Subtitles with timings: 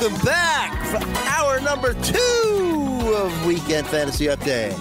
[0.00, 0.96] welcome back for
[1.28, 4.78] hour number two of Weekend Fantasy Update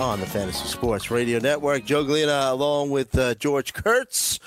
[0.00, 1.84] on the Fantasy Sports Radio Network.
[1.84, 4.40] Joe Galena along with uh, George Kurtz.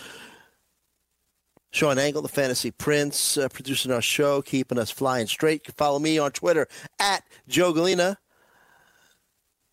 [1.72, 5.62] Sean Angle, the Fantasy Prince, uh, producing our show, keeping us flying straight.
[5.62, 6.68] You can follow me on Twitter
[7.00, 8.18] at Joe Galena.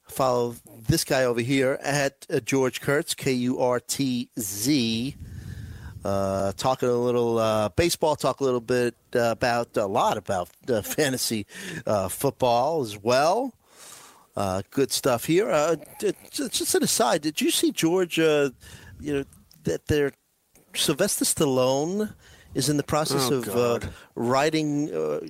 [0.04, 0.54] Follow
[0.86, 5.16] this guy over here at uh, George Kurtz, K U R T Z.
[6.04, 10.48] Uh, talking a little uh, baseball, talk a little bit uh, about a lot about
[10.68, 11.46] uh, fantasy
[11.86, 13.54] uh, football as well.
[14.36, 15.50] Uh, good stuff here.
[15.50, 15.76] Uh,
[16.30, 18.18] just an aside, did you see George?
[18.18, 18.50] Uh,
[19.00, 19.24] you know
[19.64, 20.12] that they're
[20.74, 22.14] Sylvester Stallone
[22.54, 25.20] is in the process Oh, of uh, writing uh,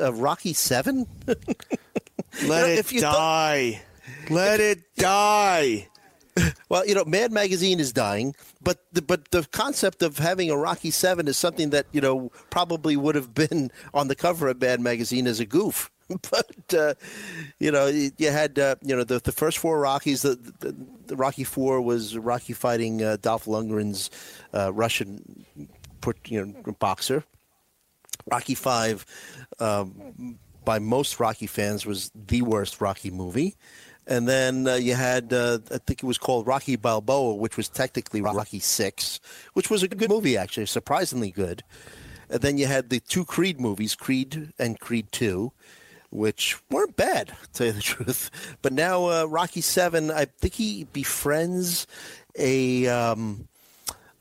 [0.00, 1.06] uh, Rocky Seven.
[2.46, 3.82] Let it you thought- die.
[4.30, 5.88] Let it die.
[6.68, 10.56] Well, you know, Mad Magazine is dying, but the, but the concept of having a
[10.56, 14.60] Rocky Seven is something that you know probably would have been on the cover of
[14.60, 15.90] Mad Magazine as a goof.
[16.30, 16.94] But uh,
[17.58, 20.22] you know, you had uh, you know the the first four Rockies.
[20.22, 20.74] The, the,
[21.06, 24.10] the Rocky Four was Rocky fighting uh, Dolph Lundgren's
[24.52, 25.46] uh, Russian,
[26.26, 27.24] you know, boxer.
[28.30, 29.06] Rocky Five,
[29.58, 33.56] um, by most Rocky fans, was the worst Rocky movie.
[34.06, 37.68] And then uh, you had, uh, I think it was called Rocky Balboa, which was
[37.68, 39.20] technically Rocky Six,
[39.52, 41.62] which was a good movie actually, surprisingly good.
[42.28, 45.52] And then you had the two Creed movies, Creed and Creed Two,
[46.10, 48.30] which weren't bad, to tell you the truth.
[48.60, 51.86] But now uh, Rocky Seven, I think he befriends
[52.36, 52.88] a.
[52.88, 53.48] Um,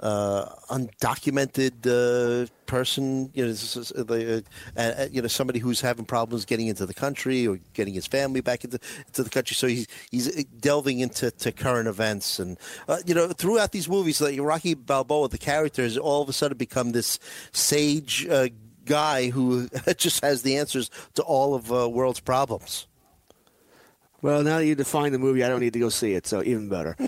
[0.01, 4.44] uh, undocumented uh, person, you know, s- the,
[4.75, 8.07] uh, uh, you know, somebody who's having problems getting into the country or getting his
[8.07, 9.56] family back into, into the country.
[9.56, 12.57] So he's he's delving into to current events, and
[12.88, 16.33] uh, you know, throughout these movies, like Rocky Balboa, the character has all of a
[16.33, 17.19] sudden become this
[17.51, 18.47] sage uh,
[18.85, 22.88] guy who just has the answers to all of uh, world's problems.
[24.23, 26.44] Well, now that you define the movie, I don't need to go see it, so
[26.44, 26.95] even better.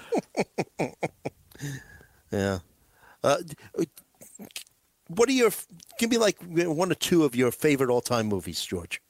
[2.32, 2.60] Yeah.
[3.24, 3.38] Uh,
[5.08, 5.52] what are your?
[6.00, 9.02] Give me like one or two of your favorite all-time movies, George.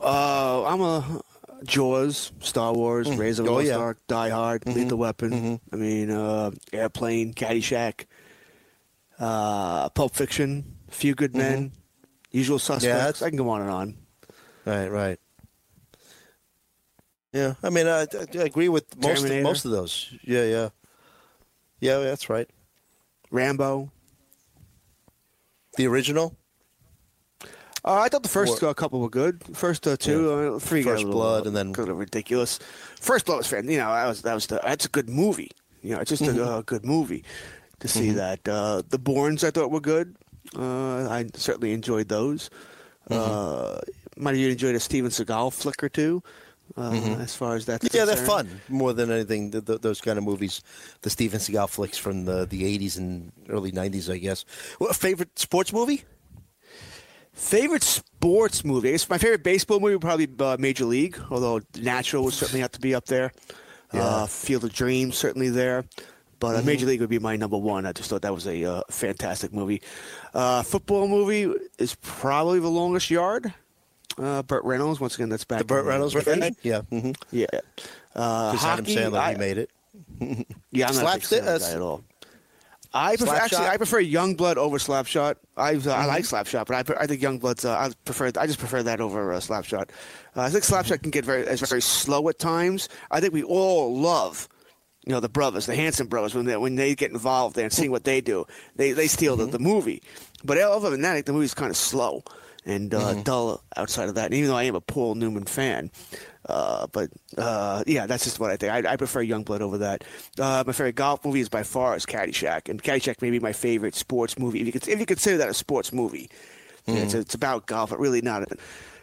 [0.00, 1.20] Uh, I'm a
[1.64, 3.18] Jaws, Star Wars, Mhm.
[3.18, 3.92] Razor Oh, yeah.
[4.08, 4.74] Die Hard, Mhm.
[4.74, 5.30] Lethal Weapon.
[5.30, 5.60] Mhm.
[5.72, 8.06] I mean, uh, Airplane, Caddyshack,
[9.18, 11.72] uh, Pulp Fiction, Few Good Men,
[12.30, 12.84] Usual Suspects.
[12.86, 13.96] that's- I can go on and on.
[14.64, 15.18] Right, right.
[17.32, 20.08] Yeah, I mean, I, I agree with most of, most of those.
[20.22, 20.68] Yeah, yeah,
[21.80, 21.98] yeah.
[21.98, 22.48] That's right.
[23.30, 23.90] Rambo.
[25.76, 26.36] The original.
[27.84, 29.44] Uh, I thought the first Or- uh, couple were good.
[29.54, 31.86] First uh, two, uh, three got a First little, Blood, uh, and then- got a
[31.86, 32.58] little ridiculous.
[33.00, 33.68] First Blood was fan.
[33.68, 35.50] You know, that was that was the, that's a good movie.
[35.82, 36.38] You know, it's just Mhm.
[36.38, 37.22] a uh, good movie
[37.80, 38.14] to see Mhm.
[38.14, 38.48] that.
[38.48, 40.16] Uh, the Bournes I thought were good.
[40.56, 42.50] Uh, I certainly enjoyed those.
[43.10, 43.20] Mm-hmm.
[43.20, 43.80] Uh,
[44.16, 46.22] might have even enjoyed a Steven Seagal flick or two.
[46.76, 47.20] Uh, Mhm.
[47.20, 49.50] As far as that's Yeah, they're fun more than anything.
[49.52, 50.60] th th those kind of movies,
[51.02, 54.44] the Steven Seagal flicks from the the '80s and early '90s, I guess.
[54.80, 56.04] Well, favorite sports movie?
[57.32, 58.88] Favorite sports movie?
[58.88, 62.32] I guess my favorite baseball movie would probably be uh, Major League, although Natural would
[62.34, 63.30] certainly have to be up there.
[63.92, 65.84] Uh, Field of Dreams certainly there,
[66.40, 66.62] but uh.
[66.62, 67.86] Major League would be my number one.
[67.86, 69.80] I just thought that was a uh, fantastic movie.
[70.34, 73.52] Uh, football movie is probably The Longest Yard.
[74.18, 75.58] Uh, Burt Reynolds, once again, that's back.
[75.58, 76.56] The Burt Reynolds the?
[76.62, 76.80] Yeah.
[76.90, 77.10] Mm-hmm.
[77.30, 77.46] Yeah.
[78.14, 79.70] Uh, Because Adam hockey, Sandler I- remade it.
[80.70, 82.04] Yeah, I'm not a big Slapstick- fan of uh, at all.
[82.94, 83.38] I prefer, Slapshot?
[83.40, 85.34] actually I prefer Youngblood over Slapshot.
[85.56, 86.34] I uh, I like Mm-hmm.
[86.56, 89.32] Slapshot, but I, pre- I think Youngblood's uh, I prefer I just prefer that over
[89.34, 89.90] uh, Slapshot.
[90.34, 92.88] Uh, I think Slapshot can get very is very slow at times.
[93.10, 94.48] I think we all love.
[95.04, 97.72] You know the brothers, the Hanson brothers, when they when they get involved there and
[97.72, 98.46] seeing what they do,
[98.76, 99.50] they they steal Mm-hmm.
[99.50, 100.02] the, the movie.
[100.44, 102.22] But other than that, I think the movie's kind of slow
[102.66, 103.22] and uh, Mm-hmm.
[103.22, 104.26] dull outside of that.
[104.26, 105.90] And even though I am a Paul Newman fan,
[106.48, 107.08] uh, but
[107.38, 108.72] uh, yeah, that's just what I think.
[108.86, 110.04] I, I prefer Youngblood over that.
[110.38, 113.52] Uh, my favorite golf movie is by far is Caddyshack, and Caddyshack may be my
[113.52, 114.60] favorite sports movie.
[114.60, 116.28] If you, could, if you consider that a sports movie,
[116.86, 117.20] it's, Mm-hmm.
[117.20, 118.44] it's about golf, but really not.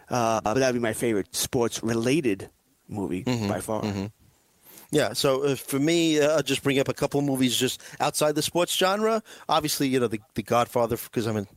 [0.09, 2.49] Uh, but that'd be my favorite sports related
[2.87, 3.47] movie Mm-hmm.
[3.47, 3.83] by far.
[4.91, 8.35] Yeah, so uh, for me, uh, I'll just bring up a couple movies just outside
[8.35, 9.23] the sports genre.
[9.49, 11.47] Obviously, you know, the, the Godfather, because I'm in,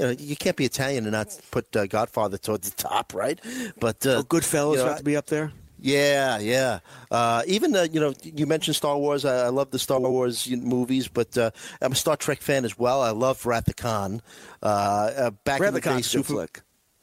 [0.00, 3.38] you know, you can't be Italian and not put uh, Godfather towards the top, right?
[3.78, 5.52] But uh, Oh, Goodfellas you know, have to be up there.
[5.78, 6.78] Yeah, yeah.
[7.10, 9.24] Uh, even uh, you know, you mentioned Star Wars.
[9.26, 11.50] I, I love the Star Wars movies, but uh,
[11.82, 13.02] I'm a Star Trek fan as well.
[13.02, 14.22] I love Wrath of Khan.
[14.62, 16.46] Uh, uh, back in the day, Super.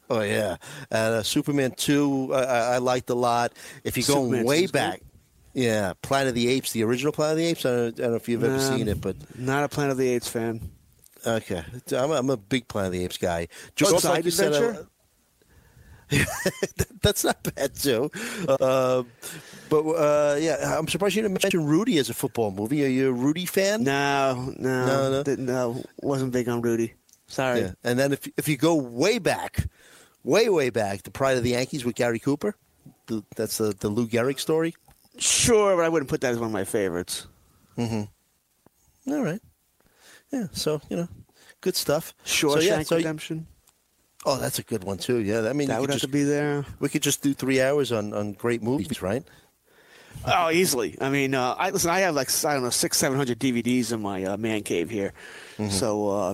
[0.10, 0.58] Oh yeah,
[0.92, 3.54] uh, Superman two I, I liked a lot.
[3.84, 4.72] If you go Superman way 2 good.
[4.74, 5.02] back,
[5.54, 7.66] yeah, Planet of the Apes, the original Planet of the Apes.
[7.66, 9.98] I don't, I don't know if you've ever seen it, but not a Planet of
[9.98, 10.62] the Apes fan.
[11.28, 13.48] Okay, I'm a, I'm a big Planet of the Apes guy.
[13.76, 14.80] Just Side like Adventure?
[14.82, 14.84] uh,
[17.02, 18.10] that's not bad too.
[18.48, 19.04] Uh,
[19.70, 22.84] but uh, yeah, I'm surprised you didn't mention Rudy as a football movie.
[22.86, 23.84] Are you a Rudy fan?
[23.84, 25.24] No, no, No, no.
[25.24, 26.94] didn't- no, wasn't big on Rudy.
[27.28, 27.60] Sorry.
[27.62, 27.72] Yeah.
[27.84, 29.68] And then if if you go way back,
[30.24, 32.56] way way back, the Pride of the Yankees with Gary Cooper.
[33.08, 34.76] The, that's the the Lou Gehrig story.
[35.18, 37.28] Sure, but I wouldn't put that as one of my favorites.
[37.78, 39.12] Mm-hmm.
[39.14, 39.42] All right.
[40.32, 40.48] Yeah.
[40.52, 41.08] So you know,
[41.62, 42.14] good stuff.
[42.26, 43.48] Shawshank so, yeah, so, Redemption.
[44.26, 45.20] oh, that's a good one too.
[45.20, 45.48] Yeah.
[45.50, 46.66] I mean, That you would have just, to be there.
[46.80, 49.24] we could just do three hours on on great movies, right?
[50.26, 50.98] Oh, easily.
[51.00, 51.90] I mean, uh, I listen.
[51.92, 54.90] I have like I don't know six, seven hundred DVDs in my uh, man cave
[54.90, 55.14] here.
[55.58, 55.70] Mm-hmm.
[55.70, 56.34] So, uh,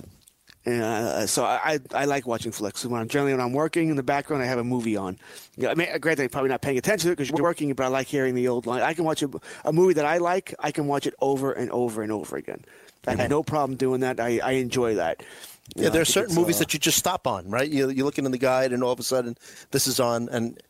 [0.64, 2.84] and, uh, so I, I I like watching flicks.
[2.86, 5.18] When I'm generally when I'm working in the background, I have a movie on.
[5.56, 7.84] Yeah, I mean, granted, I'm probably not paying attention to it because you're working, but
[7.84, 8.80] I like hearing the old line.
[8.80, 9.30] I can watch a,
[9.66, 10.54] a movie that I like.
[10.58, 12.64] I can watch it over and over and over again.
[13.06, 14.20] I have no problem doing that.
[14.20, 15.22] I, I enjoy that.
[15.76, 17.68] You Yeah, know, there are certain movies uh, that you just stop on, right?
[17.68, 19.36] You, you're looking in the guide, and all of a sudden,
[19.70, 20.60] this is on, and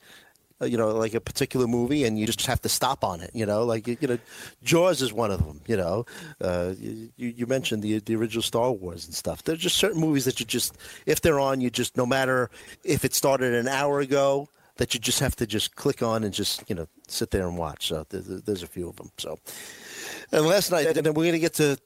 [0.62, 3.30] uh, you know, like a particular movie, and you just have to stop on it.
[3.34, 4.18] You know, like you know,
[4.62, 5.60] Jaws is one of them.
[5.66, 6.06] You know,
[6.40, 9.42] uh, you, you mentioned the the original Star Wars and stuff.
[9.42, 10.76] There's just certain movies that you just,
[11.06, 12.50] if they're on, you just no matter
[12.84, 16.32] if it started an hour ago, that you just have to just click on and
[16.32, 17.88] just you know sit there and watch.
[17.88, 19.10] So there's, there's a few of them.
[19.18, 19.38] So.
[20.32, 21.78] And last night, and then we're going to get to.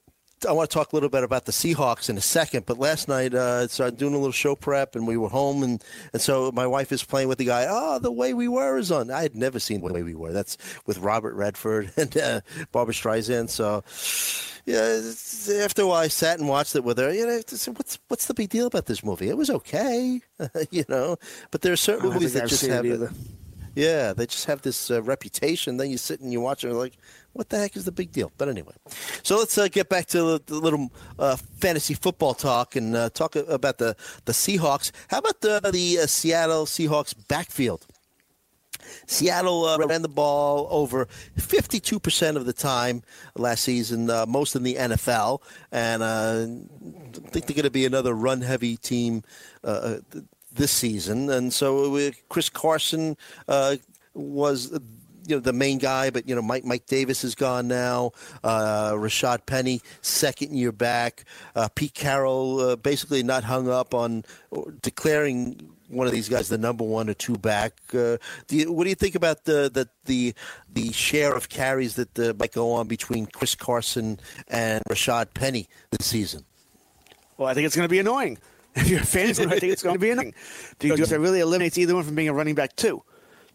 [0.46, 3.08] I want to talk a little bit about the Seahawks in a second, but last
[3.08, 5.82] night, uh, so I'm doing a little show prep, and we were home, and,
[6.12, 7.67] and so my wife is playing with the guy.
[7.69, 9.11] Oh, the way we were is on.
[9.11, 10.32] I had never seen the way we were.
[10.32, 10.56] That's
[10.87, 12.40] with Robert Redford and uh,
[12.73, 13.50] Barbra Streisand.
[13.50, 13.82] So,
[14.64, 17.12] yeah, after a while, I sat and watched it with her.
[17.12, 17.40] You know,
[17.73, 19.29] what's what's the big deal about this movie?
[19.29, 20.20] It was okay,
[20.70, 21.17] you know,
[21.50, 22.85] but there are certain movies that I've just have
[23.79, 25.76] yeah, they just have this uh, reputation.
[25.76, 26.94] Then you sit and you watch it, and like,
[27.38, 28.32] what the heck is the big deal?
[28.37, 28.73] But anyway,
[29.23, 30.90] so let's uh, get back to the, little
[31.20, 33.94] uh, fantasy football talk and uh, talk about the,
[34.25, 34.90] the Seahawks.
[35.06, 37.87] How about the, the uh, Seattle Seahawks backfield?
[39.06, 41.06] Seattle uh, ran the ball over
[41.37, 43.02] 52% of the time
[43.37, 45.40] last season, uh, most in the NFL.
[45.70, 46.46] And uh,
[47.25, 49.23] I think they're going to be another run heavy team
[49.62, 51.31] uh, th- this season.
[51.31, 53.76] And so uh, Chris Carson uh,
[54.14, 54.76] was.
[55.28, 58.12] Uh, You know the main guy, but you know Mike Mike Davis is gone now.
[58.42, 61.25] Uh, Rashaad Penny, second year back.
[61.54, 64.25] Uh, Pete Carroll uh, basically not hung up on
[64.82, 67.73] declaring one of these guys the number one or two back.
[67.94, 68.16] Uh,
[68.47, 70.35] do you, what do you think about the the the,
[70.73, 74.18] the share of carries that uh, might go on between Chris Carson
[74.49, 76.44] and Rashaad Penny this season?
[77.37, 78.38] Well, I think it's going to be annoying.
[78.76, 80.35] If you're a fan, I think it's going to be annoying
[80.78, 83.02] because it really eliminates either one from being a running back two.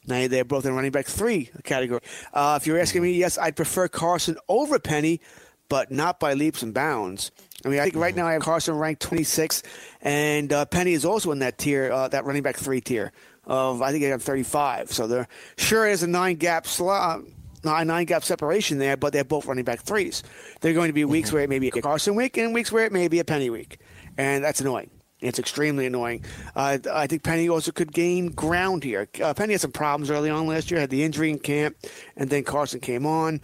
[0.06, 2.02] Now they're both in running back three category.
[2.34, 5.22] Uh, if you're asking me, yes, I'd prefer Carson over Penny,
[5.70, 7.32] but not by leaps and bounds.
[7.66, 9.64] I mean, I think right now I have Carson ranked 26,
[10.02, 13.12] and uh, Penny is also in that tier, uh, that running back three tier
[13.46, 14.92] of I think I got 35.
[14.92, 17.22] So there sure is a nine gap slot.
[17.66, 20.22] Nine, nine gap separation there, but they're both running back threes.
[20.60, 22.84] They're going to be weeks where it may be a Carson week and weeks where
[22.84, 23.80] it may be a Penny week.
[24.18, 24.90] And that's annoying.
[25.24, 26.26] It's extremely annoying.
[26.56, 29.08] Uh, I think Penny also could gain ground here.
[29.22, 31.78] Uh, Penny had some problems early on last year, had the injury in camp,
[32.18, 33.40] and then Carson came on.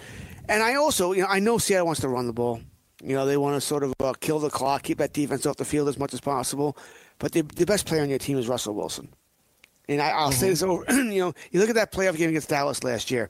[0.49, 2.61] And I also, you know, I know Seattle wants to run the ball.
[3.01, 5.55] You know, they want to sort of uh, kill the clock, keep that defense off
[5.55, 6.75] the field as much as possible.
[7.17, 9.09] But the, the best player on your team is Russell Wilson.
[9.87, 12.49] And I, I'll say this over, you know, you look at that playoff game against
[12.49, 13.29] Dallas last year.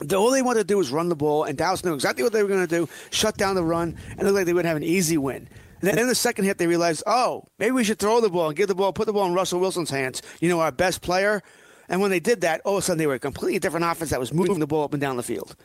[0.00, 2.32] The, all they wanted to do was run the ball, and Dallas knew exactly what
[2.32, 4.64] they were going to do: shut down the run, and it looked like they would
[4.64, 5.48] have an easy win.
[5.80, 8.48] And then in the second hit, they realized, oh, maybe we should throw the ball
[8.48, 10.22] and give the ball, put the ball in Russell Wilson's hands.
[10.40, 11.42] You know, our best player.
[11.88, 14.10] And when they did that, all of a sudden they were a completely different offense
[14.10, 15.56] that was moving the ball up and down the field.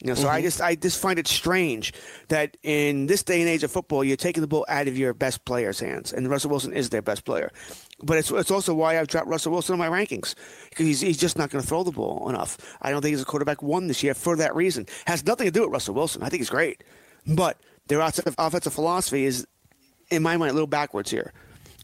[0.00, 0.44] You know, so I mm-hmm.
[0.44, 1.94] just I just find it strange
[2.28, 5.14] that in this day and age of football, you're taking the ball out of your
[5.14, 7.50] best player's hands, and Russell Wilson is their best player.
[8.02, 10.34] But it's it's also why I've dropped Russell Wilson in my rankings
[10.68, 12.58] because he's, he's just not going to throw the ball enough.
[12.82, 14.86] I don't think he's a quarterback one this year for that reason.
[15.06, 16.22] Has nothing to do with Russell Wilson.
[16.22, 16.84] I think he's great,
[17.26, 19.46] but their offensive philosophy is,
[20.10, 21.32] in my mind, a little backwards here.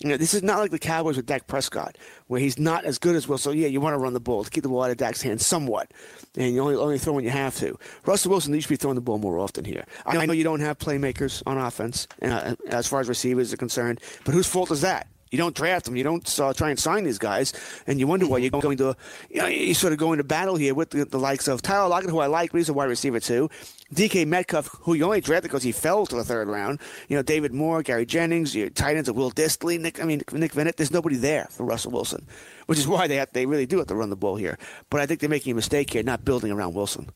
[0.03, 2.99] You know, this is not like the Cowboys with Dak Prescott, where he's not as
[2.99, 3.39] good as Will.
[3.39, 5.23] So yeah, you want to run the ball to keep the ball out of Dak's
[5.23, 5.93] hands somewhat,
[6.37, 7.79] and you only only throw when you have to.
[8.05, 9.85] Russell Wilson needs to be throwing the ball more often here.
[10.05, 14.01] I know you don't have playmakers on offense, uh, as far as receivers are concerned,
[14.25, 15.07] but whose fault is that?
[15.33, 15.97] You don't draft them.
[15.97, 17.55] You don't uh, try and sign these guys,
[17.87, 18.95] and you wonder why you're going to.
[19.31, 21.89] You know, you sort of go into battle here with the, the likes of Tyler
[21.89, 23.49] Lockett, who I like, but he's a wide receiver too.
[23.95, 26.81] DK Metcalf, who you only drafted because he fell to the third round.
[27.09, 30.03] You know, David Moore, Gary Jennings, your tight ends of Will Dissly, Nick.
[30.03, 30.77] I mean, Nick Vannett.
[30.77, 32.27] There's nobody there for Russell Wilson,
[32.67, 34.59] which is why they have, they really do have to run the ball here.
[34.91, 37.09] But I think they're making a mistake here, not building around Wilson.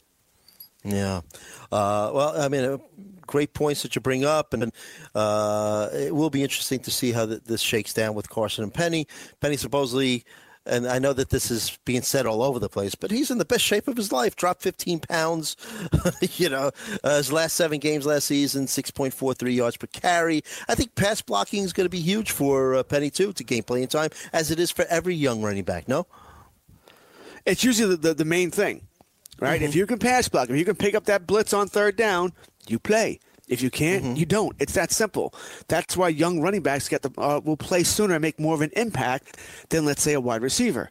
[0.85, 1.21] Yeah.
[1.71, 2.81] Uh, well, I mean,
[3.27, 4.73] great points that you bring up, and
[5.15, 8.73] uh, it will be interesting to see how th- this shakes down with Carson and
[8.73, 9.07] Penny.
[9.41, 10.25] Penny supposedly,
[10.67, 13.39] and I know that this is being said all over the place, but he's in
[13.39, 14.35] the best shape of his life.
[14.35, 15.57] Dropped 15 pounds.
[16.37, 16.71] you know,
[17.05, 20.43] uh, his last seven games last season, 6.43 yards per carry.
[20.69, 23.63] I think pass blocking is going to be huge for uh, Penny too to gain
[23.63, 25.89] playing time, as it is for every young running back.
[25.89, 26.07] No.
[27.45, 28.89] It's usually the, the, the main thing,
[29.39, 29.63] right?
[29.63, 32.33] If you can pass block, if you can pick up that blitz on third down,
[32.71, 33.21] you play.
[33.49, 34.57] If you can't, you don't.
[34.59, 35.33] It's that simple.
[35.69, 38.61] That's why young running backs get the uh, will play sooner and make more of
[38.61, 39.37] an impact
[39.69, 40.91] than let's say a wide receiver.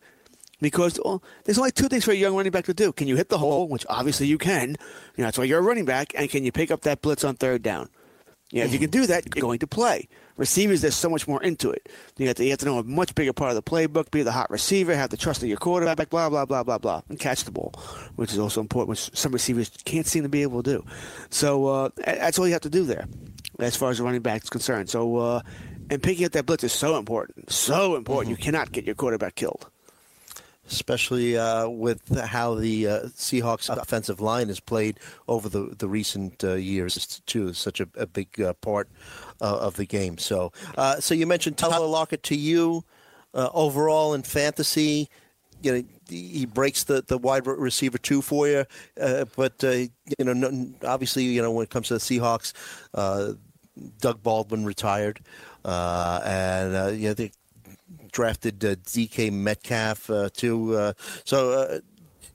[0.62, 3.18] Because well, there's only two things for a young running back to do: can you
[3.18, 4.70] hit the hole, which obviously you can.
[4.70, 4.76] You
[5.18, 7.36] know, that's why you're a running back, and can you pick up that blitz on
[7.36, 7.90] third down?
[8.52, 10.08] Yeah, if you can do that, you're going to play.
[10.38, 11.88] Receivers, there's so much more into it.
[12.18, 14.22] You have, to, you have to know a much bigger part of the playbook, be
[14.22, 17.18] the hot receiver, have the trust of your quarterback, blah, blah, blah, blah, blah, and
[17.20, 17.74] catch the ball,
[18.18, 20.86] which is also important, which some receivers can't seem to be able to do.
[21.30, 23.08] So uh, that's all you have to do there
[23.60, 24.90] as far as the running back is concerned.
[24.90, 25.42] So, uh,
[25.90, 28.30] and picking up that blitz is so important, so important.
[28.30, 29.70] You cannot get your quarterback killed.
[30.70, 36.44] especially uh, with how the uh, Seahawks offensive line has played over the the recent
[36.44, 37.50] uh, years too.
[37.50, 38.90] Is such a, a big uh, part
[39.42, 40.18] uh, of the game.
[40.18, 42.84] So, uh, so you mentioned Tyler Lockett to you
[43.34, 45.10] uh, overall in fantasy.
[45.62, 48.66] You know, he breaks the, the wide receiver two for you,
[49.00, 49.90] uh, but uh, you
[50.20, 52.54] know, no- obviously, you know, when it comes to the Seahawks,
[52.94, 53.34] uh,
[54.00, 55.22] Doug Baldwin retired,
[55.64, 57.32] and you know they
[58.12, 60.94] drafted DK Metcalf too.
[61.24, 61.82] So,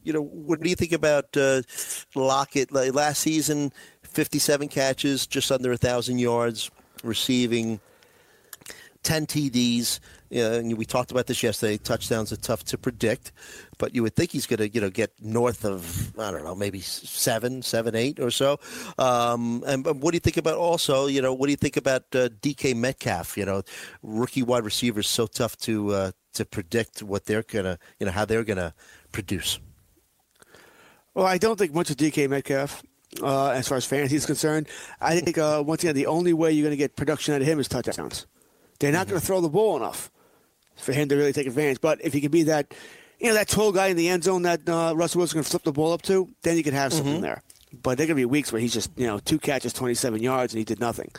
[0.03, 1.63] you know, what do you think about uh,
[2.15, 2.73] Lockett?
[2.73, 6.71] Last season, 57 catches, just under a thousand yards,
[7.03, 7.81] receiving
[9.03, 10.01] 10 TDs.
[10.33, 11.77] And we talked about this yesterday.
[11.77, 13.33] Touchdowns are tough to predict,
[13.79, 16.55] but you would think he's going to, you know, get north of I don't know,
[16.55, 18.61] maybe seven, seven, eight or so.
[18.97, 21.07] Um, and but what do you think about also?
[21.07, 23.37] You know, what do you think about uh, DK Metcalf?
[23.37, 23.63] You know,
[24.05, 28.25] rookie wide receivers so tough to uh, to predict what they're gonna, you know, how
[28.25, 28.73] they're gonna
[29.11, 29.59] produce.
[31.15, 32.85] Well, I don't think much of DK Metcalf.
[33.21, 34.69] Uh, as far as fantasy is concerned,
[35.01, 37.47] I think uh, once again the only way you're going to get production out of
[37.47, 38.27] him is touchdowns.
[38.79, 40.11] They're not going to throw the ball enough
[40.77, 41.81] for him to really take advantage.
[41.81, 42.73] But if he can be that,
[43.19, 45.65] you know, that tall guy in the end zone that uh, Russell Wilson can flip
[45.65, 47.43] the ball up to, then you could have something there.
[47.83, 50.23] But there are going to be weeks where he's just, you know, two catches, 27
[50.23, 51.11] yards, and he did nothing.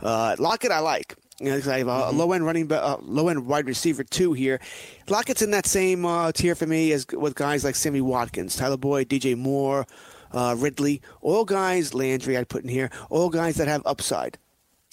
[0.00, 1.14] Uh, Lockett, I like.
[1.40, 4.34] You know, I have a, a low end running, uh, low end wide receiver two
[4.34, 4.60] here.
[5.08, 8.76] Lockett's in that same uh, tier for me as with guys like Sammy Watkins, Tyler
[8.76, 9.86] Boyd, DJ Moore,
[10.32, 11.94] uh, Ridley, all guys.
[11.94, 14.38] Landry, I'd put in here, all guys that have upside.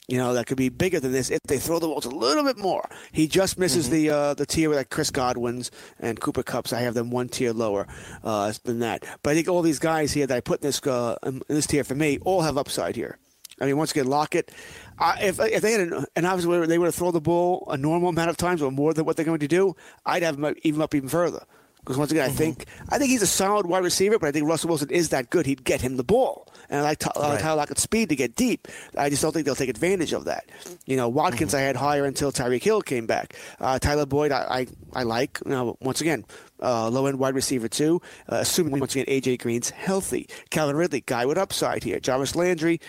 [0.08, 2.46] You know, that could be bigger than this if they throw the ball a little
[2.46, 2.88] bit more.
[3.12, 6.72] He just misses the uh, the tier with like Chris Godwin's and Cooper Kupps.
[6.72, 7.88] I have them one tier lower
[8.24, 9.04] uh, than that.
[9.22, 11.68] But I think all these guys here that I put in this uh, in this
[11.68, 13.18] tier for me all have upside here.
[13.60, 14.52] I mean, once again, Lockett.
[14.98, 17.76] Uh, if if they had an, an obviously they would have thrown the ball a
[17.76, 19.76] normal amount of times or more than what they're going to do,
[20.06, 21.44] I'd have them even up even further.
[21.88, 24.46] Because once again, I think I think he's a solid wide receiver, but I think
[24.46, 25.46] Russell Wilson is that good.
[25.46, 27.40] He'd get him the ball, and I like Ty- uh, Right.
[27.40, 28.68] Tyler Lockett's speed to get deep.
[28.98, 30.50] I just don't think they'll take advantage of that.
[30.86, 33.38] You know, Watkins I had higher until Tyreek Hill came back.
[33.62, 35.40] Uh, Tyler Boyd I I, I like.
[35.46, 36.26] You know, once again,
[36.62, 38.02] uh, low end wide receiver too.
[38.30, 40.28] Uh, assuming once again AJ Green's healthy.
[40.50, 42.02] Calvin Ridley, guy with upside here.
[42.02, 42.82] Jarvis Landry.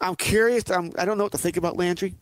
[0.00, 0.70] I'm curious.
[0.70, 2.14] I'm, I don't know what to think about Landry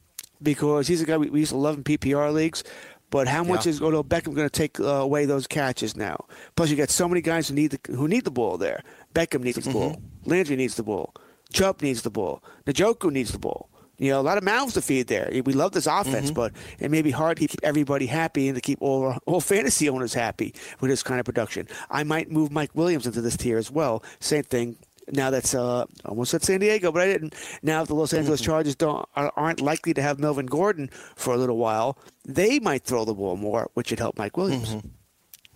[0.43, 2.65] because he's a guy we, we used to love in PPR leagues.
[3.11, 3.71] But how much Yeah.
[3.71, 6.25] is Odell Beckham going to take uh, away those catches now?
[6.57, 8.83] Plus, you got so many guys who need the, who need the ball there.
[9.15, 10.01] Beckham needs the ball.
[10.25, 11.15] Landry needs the ball.
[11.53, 12.43] Chubb needs the ball.
[12.67, 13.69] Njoku needs the ball.
[13.97, 15.31] You know, a lot of mouths to feed there.
[15.31, 18.61] We love this offense, but it may be hard to keep everybody happy and to
[18.61, 21.69] keep all all fantasy owners happy with this kind of production.
[21.91, 24.03] I might move Mike Williams into this tier as well.
[24.19, 24.77] Same thing.
[25.13, 27.35] Now that's uh, almost at San Diego, but I didn't.
[27.63, 31.35] Now if the Los Angeles Chargers don't are- aren't likely to have Melvin Gordon for
[31.35, 34.77] a little while, they might throw the ball more, which would help Mike Williams.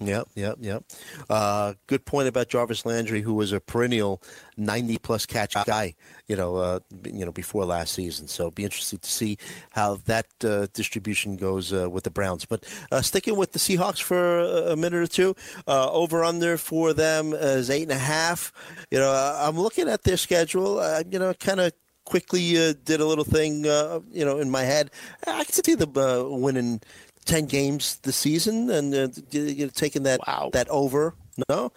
[0.01, 0.85] Yep, yep, yep.
[1.29, 4.23] Uh, good point about Jarvis Landry, who was a perennial
[4.57, 5.97] ninety-plus catch guy.
[6.29, 8.29] You know, uh, you know, before last season.
[8.29, 9.39] So, be interesting to see
[9.71, 12.45] how that uh, distribution goes uh, with the Browns.
[12.45, 15.35] But uh, sticking with the Seahawks for a minute or two,
[15.67, 18.53] uh, over under for them is eight and a half.
[18.93, 20.81] You know, I'm looking at their schedule.
[21.11, 21.73] You know, kind of
[22.05, 24.91] quickly uh, did a little thing, uh, you know, in my head.
[25.27, 26.81] I can see them uh, winning
[27.29, 30.51] ten games this season and uh, you know, taking that Wow.
[30.53, 31.15] that over.
[31.49, 31.71] No,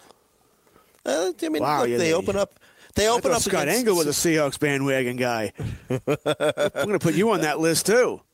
[1.06, 2.58] uh, I mean, Wow, look, yeah, they they- open up.
[2.94, 3.40] They open up.
[3.40, 5.52] Scott against- Engel was a Seahawks bandwagon guy.
[5.88, 8.20] I'm going to put you on that list too.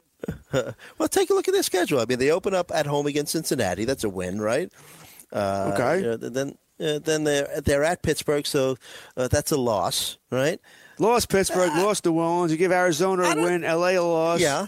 [0.99, 2.01] Well, take a look at their schedule.
[2.01, 3.85] I mean, they open up at home against Cincinnati.
[3.85, 4.73] That's a win, right?
[5.33, 6.01] Uh, Okay.
[6.01, 8.77] you know, then uh, then they're they're at Pittsburgh, so
[9.17, 10.59] uh, that's a loss, right?
[10.99, 12.51] Lost Pittsburgh, lost New Orleans.
[12.51, 14.41] You give Arizona a win, LA a loss.
[14.41, 14.67] Yeah.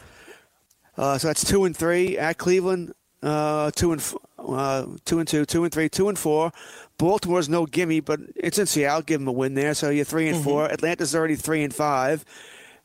[1.00, 2.92] Uh, so that's two and three at Cleveland.
[3.23, 6.52] Uh, two and f- uh, two and two, two and three, two and four.
[6.99, 9.00] Baltimore's no gimme, but it's in Seattle.
[9.00, 10.66] Give them a win there, so you're 3 and four.
[10.71, 12.23] Atlanta's already three and five.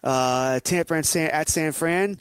[0.02, 2.18] Uh, Tampa and San, at San Fran.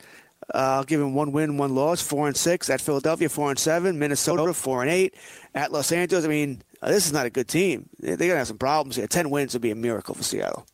[0.52, 2.68] Uh, I'll give them one win, one loss, four and six.
[2.68, 3.96] At Philadelphia, four and seven.
[4.00, 5.14] Minnesota, four and eight.
[5.54, 7.88] At Los Angeles, I mean, uh, this is not a good team.
[8.00, 9.06] They- They're gonna have some problems here.
[9.06, 10.66] Ten wins would be a miracle for Seattle.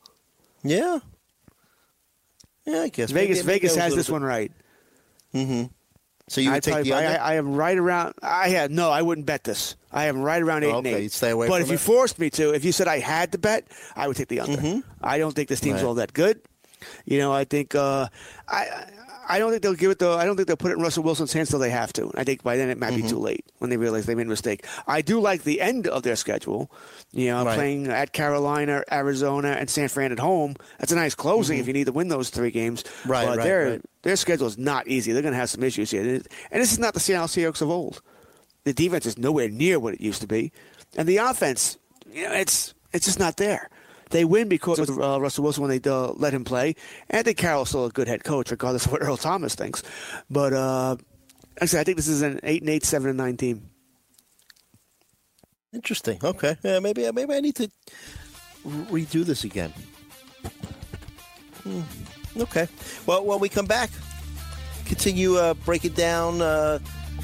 [0.62, 1.00] Yeah.
[2.66, 4.52] Yeah, I guess Vegas, Maybe- maybe Vegas has this bit- one right.
[5.32, 6.92] So you would take the?
[6.92, 8.14] I, I am right around.
[8.22, 8.90] I had no.
[8.90, 9.74] I wouldn't bet this.
[9.90, 11.02] I am right around eight Oh, and okay, eight.
[11.04, 13.38] you'd stay away But if you forced me to, if you said I had to
[13.38, 14.82] bet, I would take the under.
[15.02, 15.84] I don't think this team's Right.
[15.88, 16.40] all that good.
[17.04, 18.06] You know, I think uh,
[18.48, 18.86] I.
[19.30, 20.18] I don't think they'll give it though.
[20.18, 22.10] I don't think they'll put it in Russell Wilson's hands till they have to.
[22.16, 23.08] I think by then it might be mm-hmm.
[23.08, 24.66] too late when they realize they made a mistake.
[24.88, 26.70] I do like the end of their schedule.
[27.12, 27.54] You know, Right.
[27.54, 30.56] playing at Carolina, Arizona, and San Fran at home.
[30.78, 31.68] That's a nice closing if mm-hmm.
[31.68, 32.82] you need to win those three games.
[33.06, 33.82] Right, but right, their right.
[34.02, 35.12] their schedule is not easy.
[35.12, 37.70] They're going to have some issues here, and this is not the Seattle Seahawks of
[37.70, 38.02] old.
[38.64, 40.52] The defense is nowhere near what it used to be,
[40.96, 41.78] and the offense,
[42.12, 43.70] you know, it's it's just not there.
[44.10, 46.74] They win because of uh, Russell Wilson when they uh, let him play.
[47.10, 49.82] Think Carroll's still a good head coach, regardless of what Earl Thomas thinks.
[50.28, 50.96] But uh,
[51.60, 53.70] like I think this is an eight and eight, seven and nine team.
[55.72, 56.18] Interesting.
[56.22, 56.56] Okay.
[56.62, 57.70] Yeah, maybe maybe I need to
[58.66, 59.72] redo this again.
[61.62, 61.82] Hmm.
[62.36, 62.68] Okay.
[63.06, 63.90] Well, when we come back,
[64.86, 66.78] continue uh, breaking down uh,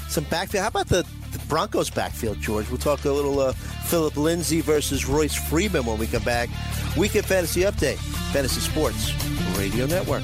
[0.07, 0.61] some backfield.
[0.61, 2.69] How about the, the Broncos backfield, George?
[2.69, 6.49] We'll talk a little uh, Phillip Lindsay versus Royce Freeman when we come back.
[6.97, 7.97] Weekend Fantasy Update,
[8.31, 9.11] Fantasy Sports
[9.57, 10.23] Radio Network.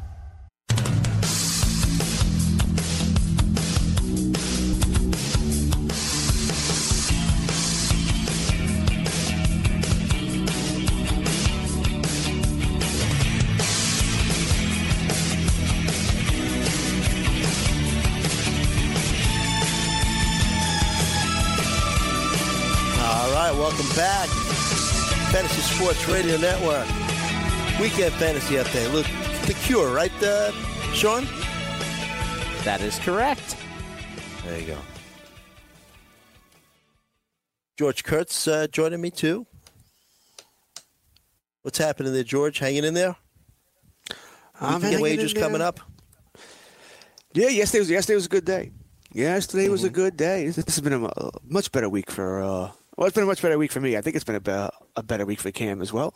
[25.81, 26.85] Sports Radio Network.
[27.79, 28.93] Weekend Fantasy Update.
[28.93, 29.07] Look,
[29.47, 30.51] the cure, right, uh,
[30.93, 31.25] Sean?
[32.63, 33.57] That is correct.
[34.45, 34.77] There you go.
[37.79, 39.47] George Kurtz uh, joining me too.
[41.63, 42.59] What's happening there, George?
[42.59, 43.15] Hanging in there?
[44.59, 45.41] I'm Weekend hanging in wages there.
[45.41, 45.79] coming up.
[47.33, 48.71] Yeah, yesterday was yesterday was a good day.
[49.13, 49.95] Yesterday was a Mm-hmm.
[49.95, 50.45] good day.
[50.45, 53.41] This has been a, a much better week for uh, Well, it's been a much
[53.41, 53.95] better week for me.
[53.95, 56.13] I think it's been a, be- a better week for Cam as well.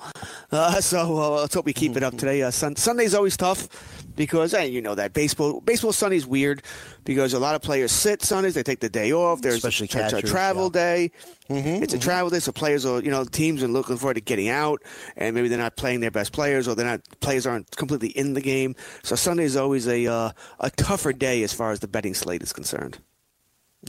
[0.51, 2.41] Uh, so uh, let's hope we keep it up today.
[2.41, 6.63] Uh, sun- Sunday's always tough because hey, you know that baseball baseball Sunday's weird
[7.05, 8.55] because a lot of players sit Sundays.
[8.55, 9.41] They take the day off.
[9.41, 10.71] There's Especially a, a travel yeah.
[10.79, 11.11] day.
[11.49, 14.49] it's a travel day, so players are you know teams are looking forward to getting
[14.49, 14.81] out,
[15.15, 18.33] and maybe they're not playing their best players, or they're not players aren't completely in
[18.33, 18.75] the game.
[19.01, 22.51] So Sunday's always a uh, a tougher day as far as the betting slate is
[22.51, 22.99] concerned.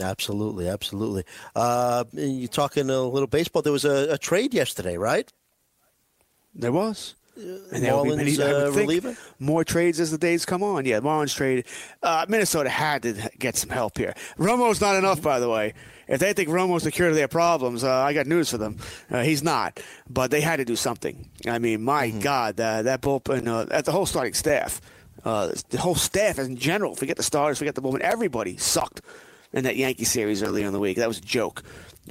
[0.00, 1.24] Absolutely, absolutely.
[1.54, 3.62] Uh, you're talking a little baseball.
[3.62, 5.30] There was a, a trade yesterday, right?
[6.54, 7.14] There was.
[7.36, 9.16] And there will be many, Marlins, uh, reliever?
[9.38, 10.86] more trades as the days come on.
[10.86, 11.66] Yeah, Marlins trade.
[12.02, 14.14] Uh, Minnesota had to get some help here.
[14.38, 15.74] Romo's not enough, by the way.
[16.08, 18.78] If they think Romo's the cure to their problems, uh, I got news for them.
[19.10, 19.80] Uh, he's not.
[20.08, 21.28] But they had to do something.
[21.46, 22.20] I mean, my Mm-hmm.
[22.20, 24.80] God, uh, that bullpen, uh, that the whole starting staff,
[25.24, 29.02] uh, the whole staff in general, forget the starters, forget the bullpen, everybody sucked
[29.56, 30.98] in that Yankee series earlier in the week.
[30.98, 31.64] That was a joke.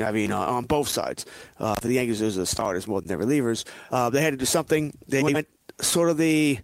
[0.04, 1.26] I mean, uh, on both sides.
[1.58, 3.64] Uh, for the Yankees, those are the starters more than their relievers.
[3.92, 4.98] Uh, they had to do something.
[5.08, 5.48] They went
[5.80, 6.60] sort of the.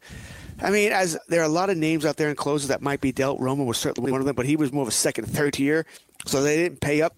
[0.60, 3.00] I mean, as there are a lot of names out there in closers that might
[3.00, 3.40] be dealt.
[3.40, 5.86] Romo was certainly one of them, but he was more of a second, third tier,
[6.26, 7.16] so they didn't pay up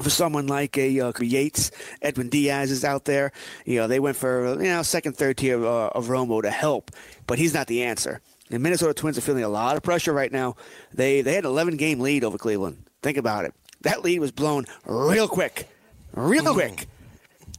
[0.00, 3.32] for someone like a uh, Yates, Edwin Diaz is out there.
[3.66, 6.90] You know, they went for you know second, third tier uh, of Romo to help,
[7.26, 8.20] but he's not the answer.
[8.48, 10.56] The Minnesota Twins are feeling a lot of pressure right now.
[10.92, 12.89] They they had an 11 game lead over Cleveland.
[13.02, 13.54] Think about it.
[13.82, 15.68] That lead was blown real quick,
[16.14, 16.86] real quick.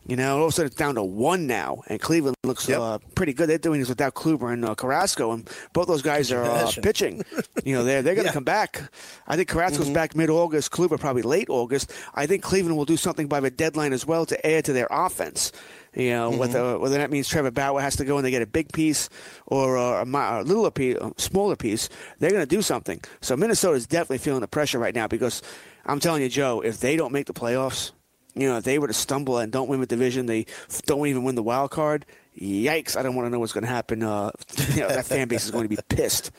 [0.08, 2.98] You know, all of a sudden it's down to one now, and Cleveland looks uh,
[3.16, 3.48] pretty good.
[3.48, 7.24] They're doing this without Kluber and uh, Carrasco, and both those guys are uh, pitching.
[7.64, 8.34] You know, they're they're going to Yeah.
[8.34, 8.82] come back.
[9.28, 10.72] I think Carrasco's back mid-August.
[10.72, 11.94] Kluber probably late August.
[12.16, 14.88] I think Cleveland will do something by the deadline as well to add to their
[14.90, 15.52] offense.
[15.94, 18.48] You know, whether whether that means Trevor Bauer has to go and they get a
[18.48, 19.10] big piece
[19.46, 23.02] or a, a little piece, a smaller piece, they're going to do something.
[23.20, 25.42] So Minnesota is definitely feeling the pressure right now because
[25.86, 27.92] I'm telling you, Joe, if they don't make the playoffs,
[28.36, 30.46] you know, if they were to stumble and don't win the division, they
[30.86, 32.06] don't even win the wild card.
[32.40, 32.96] Yikes!
[32.96, 34.02] I don't want to know what's going to happen.
[34.02, 34.32] Uh,
[34.74, 36.32] you know, that fan base is going to be pissed.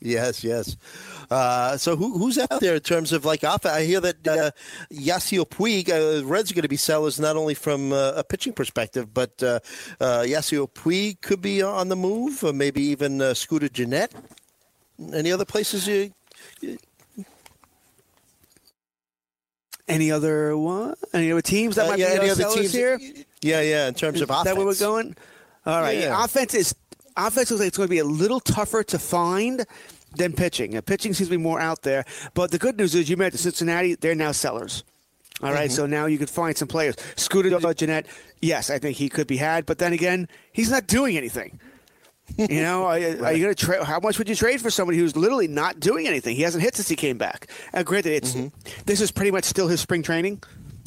[0.00, 0.76] Yes, yes.
[1.30, 3.64] Uh, so who, who's out there in terms of like off?
[3.64, 4.50] I hear that uh,
[4.92, 8.52] Yasiel Puig, uh, Reds are going to be sellers not only from uh, a pitching
[8.52, 9.60] perspective, but uh,
[10.00, 14.14] uh, Yasiel Puig could be on the move, or maybe even uh, Scooter Gennett.
[15.12, 16.12] Any other places you?
[19.88, 20.98] Any other what?
[21.14, 23.00] Any other teams that Uh, might yeah, be any other sellers teams here?
[23.40, 23.88] Yeah, yeah.
[23.88, 25.16] In terms of offense, that where we're going?
[25.64, 25.98] All right.
[25.98, 26.24] Yeah.
[26.24, 26.74] Offense is
[27.16, 29.64] offense looks like it's going to be a little tougher to find
[30.16, 30.76] than pitching.
[30.76, 32.04] Uh, pitching seems to be more out there.
[32.34, 34.84] But the good news is you met the Cincinnati; they're now sellers.
[35.42, 35.76] All right, Mm-hmm.
[35.76, 36.96] so now you can find some players.
[37.16, 38.06] Scooter Gennett,
[38.40, 41.60] yes, I think he could be had, but then again, he's not doing anything.
[42.38, 43.82] You know, are, are you going to trade?
[43.82, 46.36] How much would you trade for somebody who's literally not doing anything?
[46.36, 47.48] He hasn't hit since he came back.
[47.74, 48.80] Uh, granted, it's Mm-hmm.
[48.86, 50.42] this is pretty much still his spring training.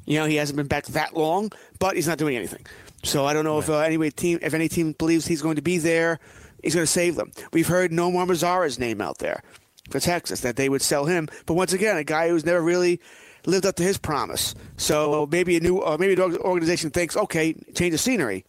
[0.06, 2.66] You know, he hasn't been back that long, but he's not doing anything.
[3.04, 5.62] So I don't know if uh, any team, if any team believes he's going to
[5.62, 6.20] be there,
[6.62, 7.32] he's going to save them.
[7.54, 9.42] We've heard Nomar Mazara's name out there
[9.90, 13.00] for Texas that they would sell him, but once again, a guy who's never really
[13.46, 14.54] lived up to his promise.
[14.78, 18.46] So maybe a new, uh, maybe an organization thinks, okay, change the scenery.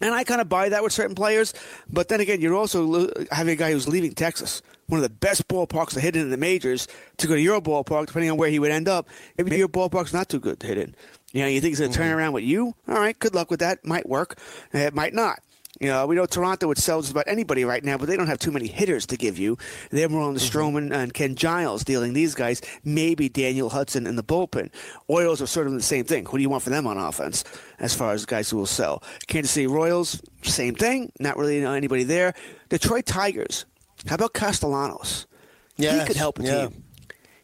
[0.00, 1.54] And I kind of buy that with certain players.
[1.90, 5.46] But then again, you're also having a guy who's leaving Texas, one of the best
[5.48, 8.58] ballparks to hit in the majors, to go to your ballpark, depending on where he
[8.58, 9.08] would end up.
[9.38, 10.94] Maybe your ballpark's not too good to hit in.
[11.32, 12.18] You know, you think he's going to turn mm-hmm.
[12.18, 12.74] around with you?
[12.88, 13.84] All right, good luck with that.
[13.84, 14.38] Might work.
[14.72, 15.40] It might not.
[15.80, 18.28] You know, we know Toronto would sell just about anybody right now, but they don't
[18.28, 19.56] have too many hitters to give you.
[19.90, 20.58] They're more on the mm-hmm.
[20.58, 24.70] Stroman and Ken Giles dealing these guys, maybe Daniel Hudson in the bullpen.
[25.10, 26.26] Oils are sort of the same thing.
[26.26, 27.42] Who do you want for them on offense
[27.80, 29.02] as far as guys who will sell?
[29.26, 31.10] Kansas City Royals, same thing.
[31.18, 32.34] Not really anybody there.
[32.68, 33.64] Detroit Tigers.
[34.06, 35.26] How about Castellanos?
[35.76, 36.68] Yeah, he could help a yeah.
[36.68, 36.84] team.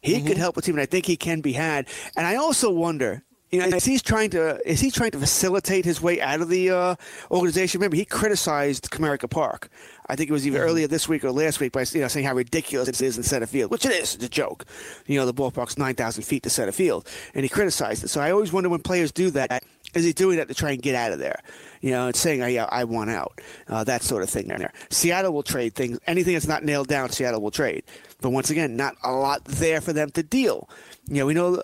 [0.01, 0.41] He could mm-hmm.
[0.41, 1.89] help a team, and I think he can be had.
[2.17, 5.85] And I also wonder, you know, is he trying to is he trying to facilitate
[5.85, 6.95] his way out of the uh,
[7.31, 7.81] organization?
[7.81, 9.71] Remember, he criticized Comerica Park.
[10.07, 12.27] I think it was either earlier this week or last week by you know saying
[12.27, 14.15] how ridiculous it is in center field, which it is.
[14.15, 14.67] It's a joke.
[15.07, 18.09] You know, the ballpark's nine thousand feet to center field, and he criticized it.
[18.09, 20.83] So I always wonder when players do that, is he doing that to try and
[20.83, 21.41] get out of there?
[21.81, 24.49] You know, it's saying I, I want out, uh, that sort of thing.
[24.49, 25.99] There, Seattle will trade things.
[26.07, 27.85] Anything that's not nailed down, Seattle will trade.
[28.21, 30.69] But once again, not a lot there for them to deal.
[31.07, 31.63] You know, we know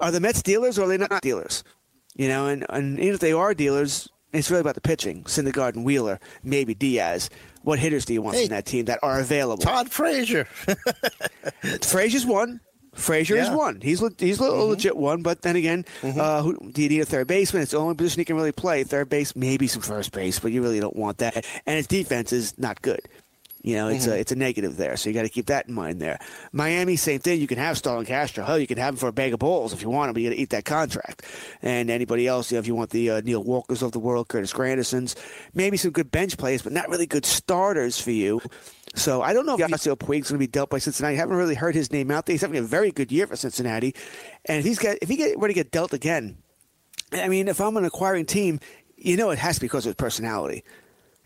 [0.00, 1.64] are the Mets dealers or are they not dealers?
[2.16, 5.24] You know, and, and even if they are dealers, it's really about the pitching.
[5.24, 7.30] Syndergaard and Wheeler, maybe Diaz.
[7.62, 9.62] What hitters do you want Hey, from that team that are available?
[9.62, 10.44] Todd Frazier.
[11.82, 12.60] Frazier's one.
[12.94, 13.80] Frazier is one.
[13.80, 17.04] He's le- he's a legit one, but then again, uh, who, do you need a
[17.04, 17.62] third baseman?
[17.62, 18.84] It's the only position he can really play.
[18.84, 21.44] Third base, maybe some first base, but you really don't want that.
[21.66, 23.00] And his defense is not good.
[23.64, 25.74] You know, it's a it's a negative there, so you got to keep that in
[25.74, 26.18] mind there.
[26.52, 27.40] Miami, same thing.
[27.40, 28.44] You can have Starlin Castro.
[28.44, 30.22] Hell, you can have him for a bag of balls if you want him, but
[30.22, 31.24] you got to eat that contract.
[31.62, 34.28] And anybody else, you know, if you want the uh, Neil Walkers of the world,
[34.28, 35.14] Curtis Grandersons,
[35.54, 38.42] maybe some good bench players, but not really good starters for you.
[38.94, 41.16] So I don't know if Yasiel Puig's going to be dealt by Cincinnati.
[41.16, 42.34] I haven't really heard his name out there.
[42.34, 43.94] He's having a very good year for Cincinnati,
[44.44, 46.36] and if he's got if he get ready to get dealt again,
[47.14, 48.60] I mean, if I'm an acquiring team,
[48.98, 50.64] you know it has to be because of his personality.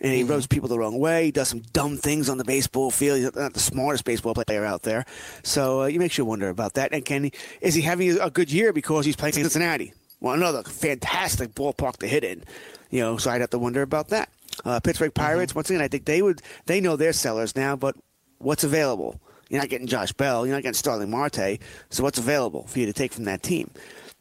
[0.00, 1.24] And he rubs people the wrong way.
[1.26, 3.18] He does some dumb things on the baseball field.
[3.18, 5.04] He's not the smartest baseball player out there.
[5.42, 6.92] So uh, it makes you wonder about that.
[6.92, 9.92] And can he, is he having a good year because he's playing Cincinnati?
[10.20, 12.44] Well, another fantastic ballpark to hit in.
[12.90, 14.30] You know, so I'd have to wonder about that.
[14.64, 17.94] Uh, Pittsburgh Pirates, once again, I think they would they know their sellers now, but
[18.38, 19.20] what's available?
[19.48, 20.46] You're not getting Josh Bell.
[20.46, 21.58] You're not getting Starling Marte.
[21.90, 23.70] So what's available for you to take from that team?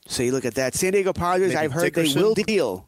[0.07, 0.73] So you look at that.
[0.73, 2.15] San Diego Padres, Maybe I've heard Dickerson?
[2.15, 2.86] they will deal.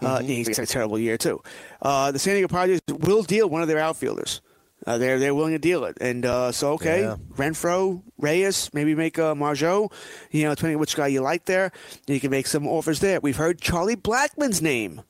[0.00, 1.42] Uh, yeah, he's had a terrible year too.
[1.82, 4.40] Uh, the San Diego Padres will deal one of their outfielders.
[4.86, 7.16] Uh, they're they're willing to deal it, and uh, so okay, Yeah.
[7.36, 9.90] Renfroe, Reyes, maybe make uh, Margot.
[10.30, 11.70] You know, depending on which guy you like there,
[12.06, 13.20] you can make some offers there.
[13.20, 15.02] We've heard Charlie Blackmon's name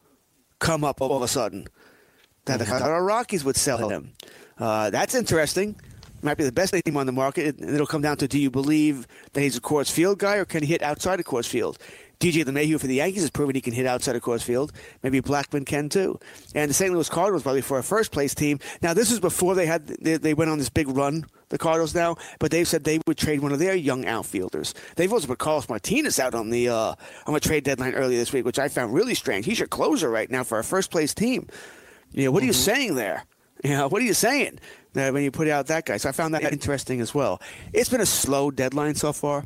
[0.59, 1.69] come up all of a sudden.
[2.47, 4.13] That the Colorado Rockies would sell him.
[4.59, 5.77] Uh, that's interesting.
[6.23, 7.59] Might be the best team on the market.
[7.59, 10.45] And it'll come down to do you believe that he's a Coors Field guy or
[10.45, 11.79] can he hit outside of Coors Field?
[12.21, 14.73] DJ LeMahieu for the Yankees has proven he can hit outside of Coors Field.
[15.03, 16.21] Maybe Blackmon can too.
[16.55, 16.93] And the St.
[16.93, 18.59] Louis Cardinals probably for a first place team.
[18.83, 21.25] Now this was before they had they, they went on this big run.
[21.49, 24.73] The Cardinals now, but they've said they would trade one of their young outfielders.
[24.95, 26.95] They've also put Carlos Martinez out on the uh,
[27.27, 29.47] on the trade deadline earlier this week, which I found really strange.
[29.47, 31.49] He's your closer right now for a first place team.
[32.13, 33.25] You know, what are you saying there?
[33.65, 34.61] You know, what are you saying
[34.95, 35.97] uh, when you put out that guy?
[35.97, 37.41] So I found that interesting as well.
[37.73, 39.45] It's been a slow deadline so far.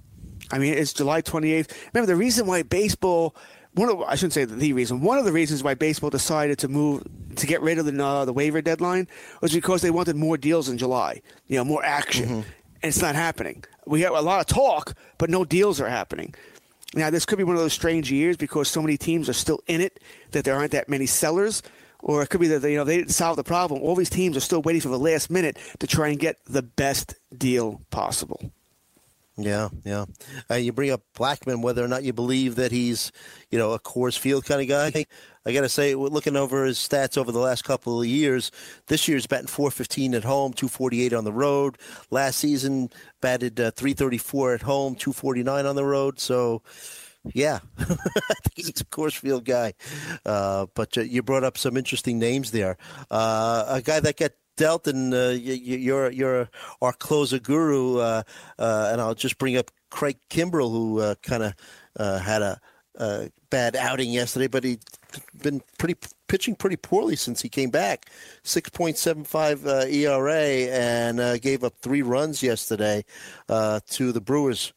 [0.51, 1.71] I mean, it's July 28th.
[1.93, 3.35] Remember, the reason why baseball,
[3.75, 6.69] one of, I shouldn't say the reason, one of the reasons why baseball decided to
[6.69, 7.03] move,
[7.37, 9.09] to get rid of the, uh, the waiver deadline
[9.41, 12.29] was because they wanted more deals in July, you know, more action.
[12.83, 13.65] And it's not happening.
[13.87, 16.35] We have a lot of talk, but no deals are happening.
[16.95, 19.61] Now, this could be one of those strange years because so many teams are still
[19.67, 21.63] in it that there aren't that many sellers.
[22.01, 23.81] Or it could be that they, you know they didn't solve the problem.
[23.81, 26.63] All these teams are still waiting for the last minute to try and get the
[26.63, 28.53] best deal possible.
[29.37, 30.05] Yeah, yeah.
[30.49, 33.11] Uh, you bring up Blackmon, whether or not you believe that he's,
[33.51, 35.07] you know, a Coors Field kind of guy.
[35.45, 38.53] I got to say, looking over his stats over the last couple of years,
[38.87, 41.79] this year's batting 415 at home, 248 on the road.
[42.11, 46.21] Last season, batted uh, 334 at home, 249 on the road.
[46.21, 46.63] So,
[47.35, 49.75] yeah, I think he's a Coors Field guy.
[50.25, 52.77] Uh, but uh, you brought up some interesting names there.
[53.11, 56.49] Uh, a guy that got dealt, and uh, y- y- you're you're
[56.83, 58.23] our closer guru, uh,
[58.59, 62.61] uh, and I'll just bring up Craig Kimbrel, who kind of had a,
[62.97, 64.79] a bad outing yesterday, but he's
[65.43, 65.97] been pretty
[66.29, 68.11] pitching pretty poorly since he came back.
[68.43, 70.35] Six point seven five uh, ERA,
[70.73, 73.05] and uh, gave up three runs yesterday
[73.49, 74.73] uh, to the Brewers.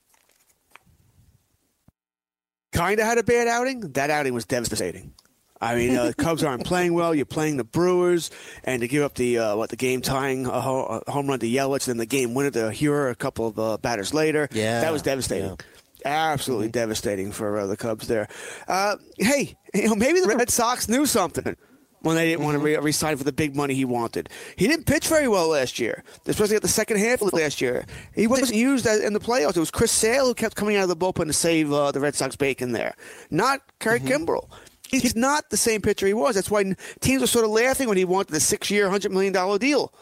[2.72, 3.82] kind of had a bad outing.
[3.94, 5.13] That outing was devastating.
[5.60, 7.15] I mean, uh, the Cubs aren't playing well.
[7.15, 8.30] You're playing the Brewers,
[8.63, 11.39] and to give up the uh, what the game tying uh, ho- uh, home run
[11.39, 14.48] to Yelich, and then the game winner to Hiura a couple of uh, batters later.
[14.52, 15.58] Yeah, that was devastating.
[16.06, 18.28] Absolutely devastating for uh, the Cubs there.
[18.67, 21.58] Uh, hey, you know, maybe the Red Sox knew something
[22.02, 24.30] when they didn't want to re- resign for the big money he wanted.
[24.56, 27.86] He didn't pitch very well last year, especially at the second half of last year.
[28.13, 29.58] He wasn't used in the playoffs.
[29.58, 32.00] It was Chris Sale who kept coming out of the bullpen to save uh, the
[32.00, 32.96] Red Sox bacon there,
[33.32, 34.48] not Kerry Kimbrel.
[34.89, 36.36] He's not the same pitcher he was.
[36.36, 39.93] That's why teams were sort of laughing when he wanted the six-year, $100 million deal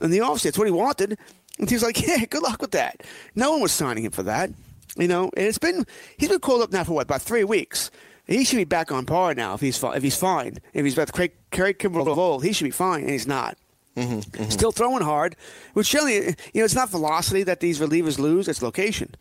[0.00, 0.42] in the offseason.
[0.42, 1.18] That's what he wanted.
[1.58, 3.02] And teams like, yeah, good luck with that.
[3.34, 4.50] No one was signing him for that.
[4.96, 5.84] You know, and it's been
[6.16, 7.90] he's been called up now for what about three weeks.
[8.26, 10.58] He should be back on par now if he's if he's fine.
[10.72, 13.58] If he's about Craig Kerry Kimbrel of old, he should be fine, and he's not.
[13.96, 14.50] Mm-hmm, mm-hmm.
[14.50, 15.36] Still throwing hard,
[15.74, 19.14] which generally, you know, it's not velocity that these relievers lose; it's location.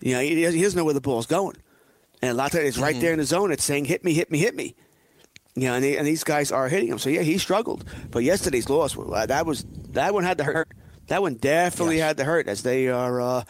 [0.00, 1.56] You know, he, he doesn't know where the ball's going,
[2.22, 3.52] and a lot of times it's right there in the zone.
[3.52, 4.74] It's saying, "Hit me, hit me, hit me."
[5.54, 6.98] You know, and, they, and these guys are hitting him.
[6.98, 7.84] So yeah, he struggled.
[8.10, 10.68] But yesterday's loss, uh, that was that one had to hurt.
[11.08, 13.44] That one definitely had to hurt, as they are uh,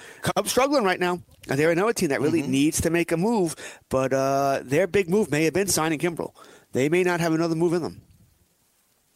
[0.44, 1.20] struggling right now.
[1.48, 3.56] And they're another team that really needs to make a move,
[3.88, 6.34] but uh, their big move may have been signing Kimbrel.
[6.72, 8.02] They may not have another move in them.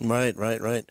[0.00, 0.84] Right, right, right.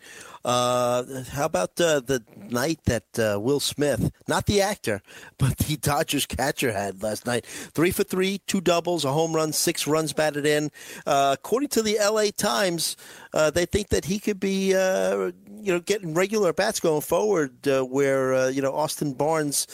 [0.43, 5.01] Uh, how about uh, the night that uh, Will Smith, not the actor,
[5.38, 7.45] but the Dodgers catcher had last night?
[7.45, 10.71] Three for three, two doubles, a home run, six runs batted in.
[11.06, 12.32] Uh, according to the L.A.
[12.32, 12.95] Times,
[13.34, 17.51] uh, they think that he could be, uh, you know, getting regular bats going forward.
[17.65, 19.67] Where you know Austin Barnes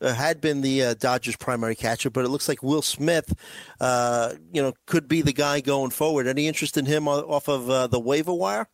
[0.00, 3.34] had been the Dodgers' primary catcher, but it looks like Will Smith,
[3.80, 6.26] you know, could be the guy going forward.
[6.26, 8.68] Any interest in him off of the waiver wire?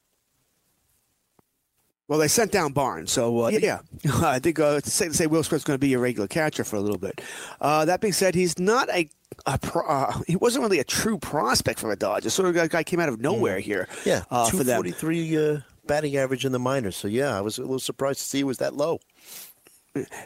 [2.08, 3.80] Well, they sent down Barnes, so uh, yeah,
[4.22, 6.64] I think uh, to say, to say Will Smith's going to be a regular catcher
[6.64, 7.20] for a little bit.
[7.60, 9.10] Uh, that being said, he's not a,
[9.44, 12.32] a pro, uh, he wasn't really a true prospect for the Dodgers.
[12.32, 13.88] Sort of a guy came out of nowhere here.
[14.06, 16.96] Yeah, uh, 243 uh, batting average in the minors.
[16.96, 19.00] So yeah, I was a little surprised to see it was that low.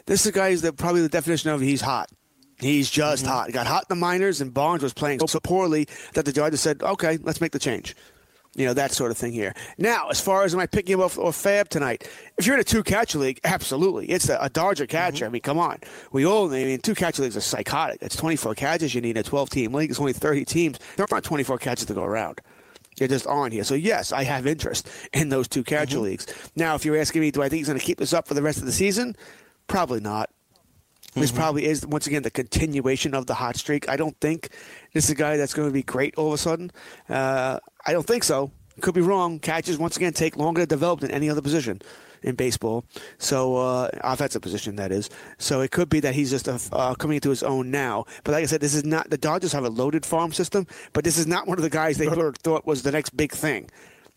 [0.05, 2.09] This is a guy who's the, probably the definition of he's hot.
[2.59, 3.33] He's just Mm-hmm.
[3.33, 3.51] hot.
[3.51, 6.81] Got hot in the minors, and Barnes was playing so poorly that the Dodgers said,
[6.81, 7.93] "Okay, let's make the change."
[8.55, 9.53] You know that sort of thing here.
[9.79, 12.07] Now, as far as am I picking him up or FAAB tonight?
[12.37, 15.25] If you're in a two catcher league, absolutely, it's a, a Dodger catcher.
[15.25, 15.25] Mm-hmm.
[15.25, 15.79] I mean, come on,
[16.11, 16.53] we all.
[16.53, 17.97] I mean, two catcher leagues are psychotic.
[18.01, 19.89] It's 24 catches you need in a 12 team league.
[19.89, 20.79] It's only 30 teams.
[20.97, 22.41] There aren't 24 catches to go around.
[22.97, 23.63] They're just on here.
[23.63, 26.03] So yes, I have interest in those two catcher mm-hmm.
[26.03, 26.27] leagues.
[26.55, 28.35] Now, if you're asking me, do I think he's going to keep this up for
[28.35, 29.15] the rest of the season?
[29.67, 30.29] Probably not.
[31.15, 31.39] This mm-hmm.
[31.39, 33.87] probably is once again the continuation of the hot streak.
[33.87, 34.49] I don't think
[34.93, 36.71] this is a guy that's going to be great all of a sudden.
[37.07, 38.51] Uh, I don't think so.
[38.81, 39.39] Could be wrong.
[39.39, 41.79] Catches once again take longer to develop than any other position
[42.23, 42.85] in baseball.
[43.19, 45.09] So uh, offensive position that is.
[45.37, 48.05] So it could be that he's just uh, coming into his own now.
[48.23, 51.03] But like I said, this is not the Dodgers have a loaded farm system, but
[51.03, 53.69] this is not one of the guys they thought was the next big thing.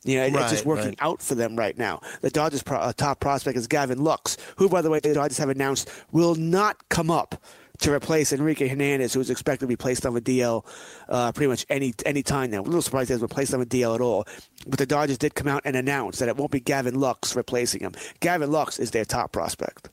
[0.04, 0.98] You know, it- it's just working right.
[1.00, 2.00] out for them right now.
[2.20, 5.38] The Dodgers' pro- uh, top prospect is Gavin Lux, who, by the way, the Dodgers
[5.38, 7.42] have announced will not come up
[7.78, 10.66] to replace Enrique Hernandez, who is expected to be placed on a DL
[11.08, 12.60] uh, pretty much any any time now.
[12.60, 14.26] A little surprised he hasn't been placed on a DL at all.
[14.66, 17.80] But the Dodgers did come out and announce that it won't be Gavin Lux replacing
[17.80, 17.92] him.
[18.20, 19.90] Gavin Lux is their top prospect.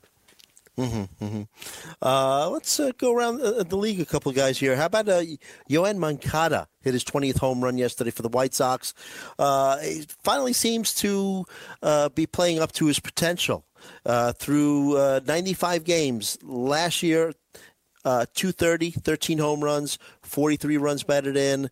[2.01, 4.75] Uh, let's uh, go around uh, the league a couple guys here.
[4.75, 5.21] How about uh,
[5.69, 8.93] Yoan Moncada hit his 20th home run yesterday for the White Sox?
[9.37, 11.45] Uh, he finally seems to
[11.83, 13.65] uh, be playing up to his potential
[14.05, 16.37] uh, through uh, 95 games.
[16.41, 17.33] Last year,
[18.05, 21.69] uh, 230, 13 home runs, 43 runs batted in.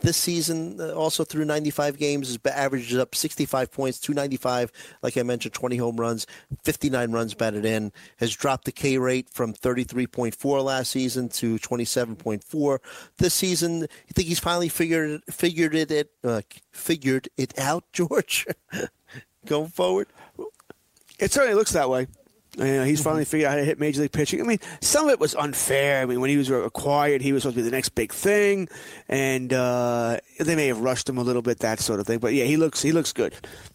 [0.00, 4.72] This season, uh, also through 95 games, his average is up 65 points, 295.
[5.02, 6.26] Like I mentioned, 20 home runs,
[6.64, 7.92] 59 runs batted in.
[8.16, 12.78] Has dropped the K rate from 33.4 last season to 27.4
[13.18, 13.80] this season.
[13.80, 16.40] You think he's finally figured figured it, it uh,
[16.72, 18.46] figured it out, George?
[19.44, 20.08] Going forward.
[21.18, 22.06] It certainly looks that way.
[22.56, 24.40] He's finally figured out how to hit major league pitching.
[24.40, 26.02] I mean, some of it was unfair.
[26.02, 28.68] I mean, when he was acquired, he was supposed to be the next big thing,
[29.08, 32.18] and uh, they may have rushed him a little bit, that sort of thing.
[32.18, 33.34] But yeah, he looks he looks good.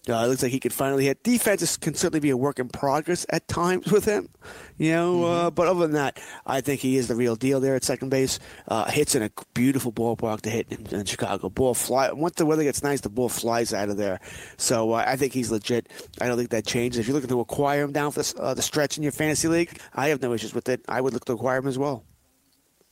[0.10, 1.24] Uh, it looks like he could finally hit.
[1.24, 4.30] Defenses can certainly be a work in progress at times with him,
[4.78, 5.24] you know.
[5.24, 8.10] Uh, but other than that, I think he is the real deal there at second
[8.10, 8.40] base.
[8.68, 11.50] Uh, hits in a beautiful ballpark to hit in, in Chicago.
[11.50, 12.12] Ball fly.
[12.12, 14.20] Once the weather gets nice, the ball flies out of there.
[14.58, 15.90] So uh, I think he's legit.
[16.22, 17.00] I don't think that changes.
[17.00, 19.48] If you're looking to acquire him down for this, uh, the stretch in your fantasy
[19.48, 20.82] league, I have no issues with it.
[20.88, 22.04] I would look to acquire him as well.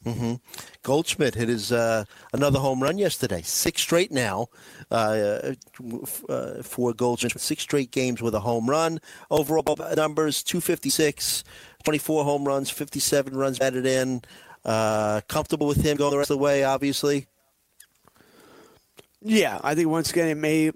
[0.06, 0.34] Hmm
[0.84, 3.42] Goldschmidt hit his uh, another home run yesterday.
[3.42, 4.48] Six straight now
[4.92, 5.54] uh,
[6.04, 7.40] f- uh, for Goldschmidt.
[7.40, 9.00] Six straight games with a home run.
[9.32, 9.64] Overall
[9.96, 11.44] numbers 256,
[11.84, 14.22] 24 home runs, 57 runs batted in.
[14.66, 17.28] Uh, comfortable with him going the rest of the way, obviously.
[19.22, 20.72] Yeah, I think once again it may.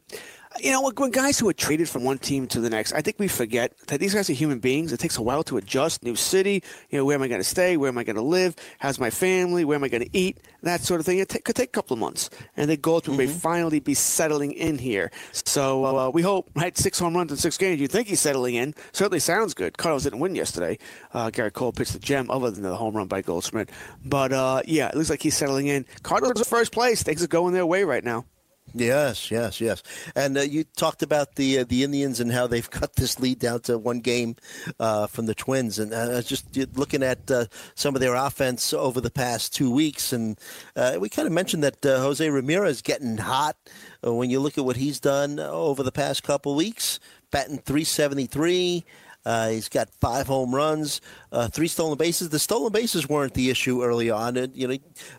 [0.59, 3.01] You know, when- when guys who are traded from one team to the next, I
[3.01, 4.91] think we forget that these guys are human beings.
[4.91, 6.03] It takes a while to adjust.
[6.03, 7.77] New city, you know, where am I going to stay?
[7.77, 8.55] Where am I going to live?
[8.79, 9.65] How's my family?
[9.65, 10.39] Where am I going to eat?
[10.63, 11.19] That sort of thing.
[11.19, 13.93] It ta- could take a couple of months, and they go through may finally be
[13.93, 15.11] settling in here.
[15.31, 16.49] So uh, we hope.
[16.55, 17.79] Right, six home runs in six games.
[17.79, 18.73] You think he's settling in?
[18.93, 19.77] Certainly sounds good.
[19.77, 20.77] Cardinals didn't win yesterday.
[21.13, 23.69] Uh, Gerrit Cole pitched the gem, other than the home run by Goldschmidt.
[24.03, 25.85] But uh, yeah, it looks like he's settling in.
[26.03, 27.03] Cardinals are first place.
[27.03, 28.25] Things are going their way right now.
[28.73, 29.81] Yes, yes, yes.
[30.15, 33.39] And uh, you talked about the uh, the Indians and how they've cut this lead
[33.39, 34.35] down to one game
[34.79, 35.79] uh, from the Twins.
[35.79, 39.55] And uh, I was just looking at uh, some of their offense over the past
[39.55, 40.39] two weeks, and
[40.75, 43.57] uh, we kind of mentioned that Jose Ramirez getting hot.
[44.03, 46.99] When you look at what he's done over the past couple weeks,
[47.31, 48.85] batting 373.
[49.27, 51.01] Uh, he's got five home runs,
[51.33, 52.29] uh, three stolen bases.
[52.29, 54.77] The stolen bases weren't the issue early on, you know,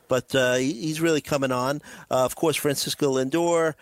[0.09, 1.83] but uh, he- he's really coming on.
[2.11, 3.75] Uh, of course, Francisco Lindor.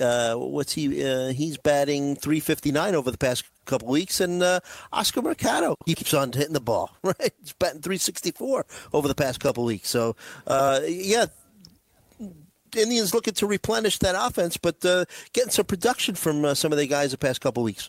[0.00, 0.88] Uh, what's he?
[1.32, 4.42] He's batting 359 over the past couple weeks, and
[4.92, 6.90] Oscar Mercado he keeps on hitting the ball.
[7.04, 9.88] Right, he's batting 364 over the past couple weeks.
[9.88, 10.16] So,
[10.48, 11.26] yeah,
[12.76, 16.78] Indians looking to replenish that offense, but uh, getting some production from uh, some of
[16.78, 17.88] the guys the past couple weeks.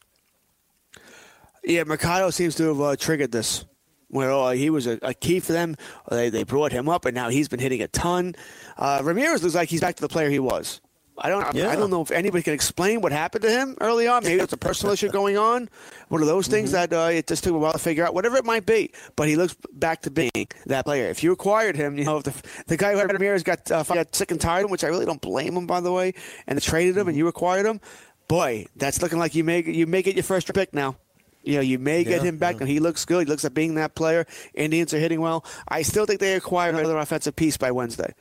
[1.70, 3.64] Yeah, Mercado seems to have uh, triggered this.
[4.08, 5.76] Where uh, he was a, a key for them,
[6.10, 8.34] they, they brought him up, and now he's been hitting a ton.
[8.76, 10.82] Uh, Ramirez looks like he's back to the player he was.
[11.16, 11.54] I don't.
[11.54, 11.70] Yeah.
[11.70, 14.24] I don't know if anybody can explain what happened to him early on.
[14.24, 15.70] Maybe it's a personal issue going on.
[16.08, 18.16] One of those things that uh, it just took a while to figure out.
[18.16, 21.08] Whatever it might be, but he looks back to being that player.
[21.10, 23.84] If you acquired him, you know, if the, the guy who had Ramirez got uh,
[23.84, 26.13] got sick and tired, of him, which I really don't blame him, by the way,
[26.48, 27.80] and traded him, and you acquired him.
[28.28, 30.96] boy, that's looking like you make you may get your first pick now.
[31.44, 32.60] You know, you may get Yeah, him back.
[32.60, 33.27] And he looks good.
[33.27, 34.25] He looks at being that player.
[34.54, 35.46] Indians are hitting well.
[35.67, 38.13] I still think they acquire another offensive piece by Wednesday.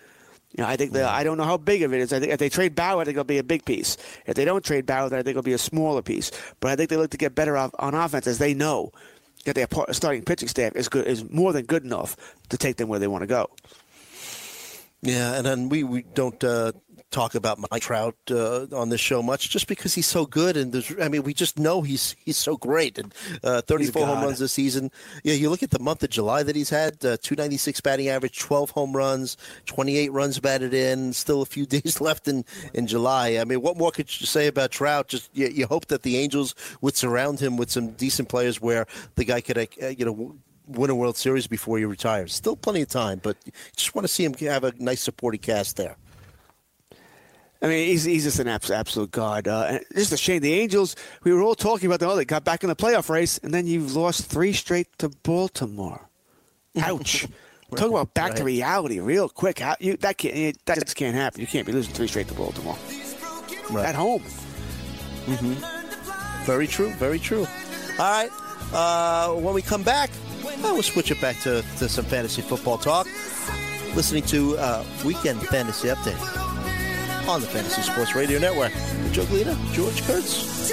[0.57, 2.13] You know, I think that I don't know how big of it is.
[2.13, 3.97] I think if they trade Bauer, I think it'll be a big piece.
[4.27, 6.31] If they don't trade Bauer, then I think it'll be a smaller piece.
[6.61, 8.93] But I think they look to get better off, on offense as they know
[9.45, 12.17] that their starting pitching staff is good is more than good enough
[12.49, 13.51] to take them where they want to go.
[15.03, 16.73] Yeah, and then we, we don't uh,
[17.11, 20.73] talk about Mike Trout uh, on this show much, just because he's so good, and
[20.73, 24.39] there's, I mean, we just know he's he's so great, and uh, 34 home runs
[24.39, 24.91] this season.
[25.25, 28.39] Yeah, you look at the month of July that he's had, uh, 296 batting average,
[28.39, 29.37] 12 home runs,
[29.67, 31.13] 28 runs batted in.
[31.13, 32.45] Still a few days left in
[32.75, 33.39] in July.
[33.39, 35.09] I mean, what more could you say about Trout?
[35.09, 38.87] Just you, you hope that the Angels would surround him with some decent players, where
[39.15, 40.37] the guy could, uh, you know.
[40.71, 42.35] Win a World Series before he retires.
[42.35, 43.39] Still plenty of time, but
[43.75, 45.97] just want to see him have a nice supporting cast there.
[47.61, 49.49] I mean, he's, he's just an abs- absolute god.
[49.49, 50.43] Uh, and just a shame.
[50.43, 50.95] The Angels,
[51.25, 52.11] we were all talking about them.
[52.11, 55.09] Oh, they got back in the playoff race, and then you've lost three straight to
[55.09, 56.09] Baltimore.
[56.79, 57.27] Ouch.
[57.77, 59.59] Talk about back to reality real quick.
[59.59, 61.41] How, you, that, can't, that just can't happen.
[61.41, 62.79] You can't be losing three straight to Baltimore.
[63.71, 63.87] Right.
[63.87, 64.23] At home.
[66.47, 66.91] Very true.
[66.95, 67.47] Very true.
[67.99, 68.31] All right.
[68.73, 70.09] Uh, when we come back,
[70.47, 73.07] uh, we'll switch it back to, to some fantasy football talk.
[73.95, 76.58] Listening to uh, Weekend Fantasy Update
[77.29, 78.73] on the Fantasy Sports Radio Network.
[79.13, 80.73] Joe Glita, George Kurtz.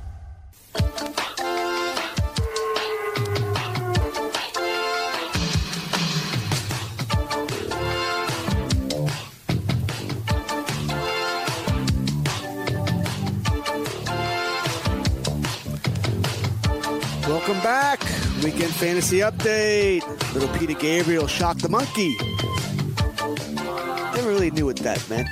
[17.27, 17.99] Welcome back.
[18.43, 20.01] Weekend Fantasy Update.
[20.33, 22.15] Little Peter Gabriel shocked the monkey.
[24.15, 25.27] Never really knew what that meant.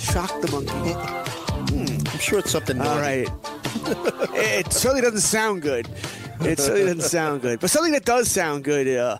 [0.00, 1.20] Shocked the monkey.
[1.74, 2.78] Hmm, I'm sure it's something.
[2.78, 3.24] All naughty.
[3.24, 3.53] right.
[3.86, 5.88] It certainly doesn't sound good.
[6.40, 7.60] It certainly doesn't sound good.
[7.60, 9.18] But something that does sound good, uh,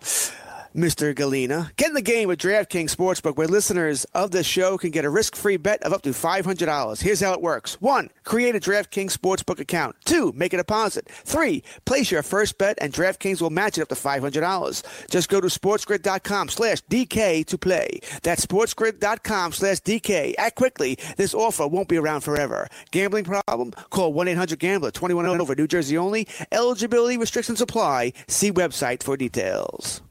[0.75, 1.15] Mr.
[1.15, 1.71] Galena.
[1.77, 5.09] Get in the game with DraftKings Sportsbook, where listeners of this show can get a
[5.09, 7.01] risk-free bet of up to $500.
[7.01, 7.75] Here's how it works.
[7.81, 9.95] One, create a DraftKings Sportsbook account.
[10.05, 11.07] Two, make a deposit.
[11.09, 15.09] Three, place your first bet, and DraftKings will match it up to $500.
[15.09, 17.99] Just go to sportsgrid.com slash DK to play.
[18.23, 20.35] That's sportsgrid.com slash DK.
[20.37, 20.97] Act quickly.
[21.17, 22.67] This offer won't be around forever.
[22.91, 23.71] Gambling problem?
[23.89, 24.91] Call 1-800-GAMBLER.
[24.91, 25.55] 21 and over.
[25.55, 26.27] New Jersey only.
[26.51, 28.13] Eligibility restrictions apply.
[28.27, 30.01] See website for details.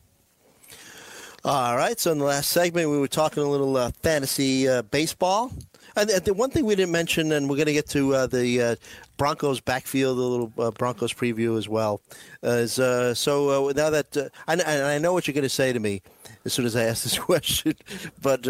[1.44, 2.00] All right.
[2.00, 5.52] So in the last segment, we were talking a little uh, fantasy uh, baseball.
[5.94, 8.62] And the- one thing we didn't mention, and we're going to get to uh, the
[8.62, 8.76] uh,
[9.18, 12.00] Broncos backfield, a little uh, Broncos preview as well,
[12.42, 16.00] is uh, so now that I, I know what you're going to say to me
[16.46, 17.74] as soon as I ask this question,
[18.22, 18.46] but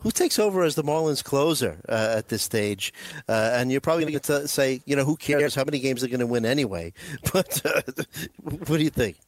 [0.00, 2.94] who takes over as the Marlins closer at this stage?
[3.28, 6.18] And you're probably going to say, you know, who cares how many games they're going
[6.20, 6.94] to win anyway?
[7.32, 7.60] But
[8.42, 9.18] what do you think?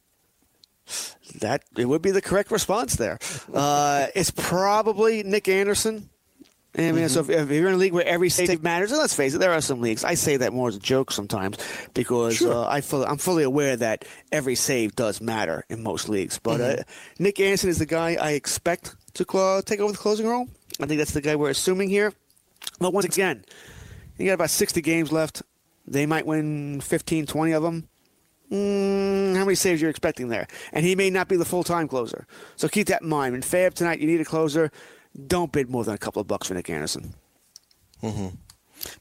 [1.39, 3.17] That it would be the correct response there.
[3.53, 6.09] Uh, it's probably Nick Anderson.
[6.77, 9.13] I mean, so if, if you're in a league where every save matters, and let's
[9.13, 10.05] face it, there are some leagues.
[10.05, 11.57] I say that more as a joke sometimes
[11.93, 16.39] because uh, I fully, I'm fully aware that every save does matter in most leagues.
[16.39, 16.83] But uh,
[17.19, 20.47] Nick Anderson is the guy I expect to cl- take over the closing role.
[20.79, 22.13] I think that's the guy we're assuming here.
[22.79, 23.43] But once again,
[24.17, 25.41] you got about 60 games left.
[25.85, 27.89] They might win 15, 20 of them.
[28.51, 30.47] Mm, how many saves you're expecting there?
[30.73, 32.27] And he may not be the full time closer.
[32.57, 33.33] So keep that in mind.
[33.35, 34.71] In FAAB tonight, you need a closer.
[35.27, 37.13] Don't bid more than a couple of bucks for Nick Anderson.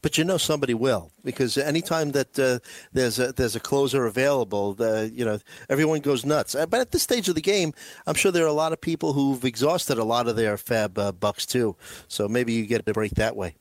[0.03, 2.59] But you know somebody will because anytime that uh,
[2.93, 5.39] there's a there's a closer available, the, you know
[5.71, 6.55] everyone goes nuts.
[6.55, 7.73] Uh, But at this stage of the game,
[8.07, 10.99] I'm sure there are a lot of people who've exhausted a lot of their FAAB
[10.99, 11.77] uh, bucks too.
[12.09, 13.55] So maybe you get a break that way.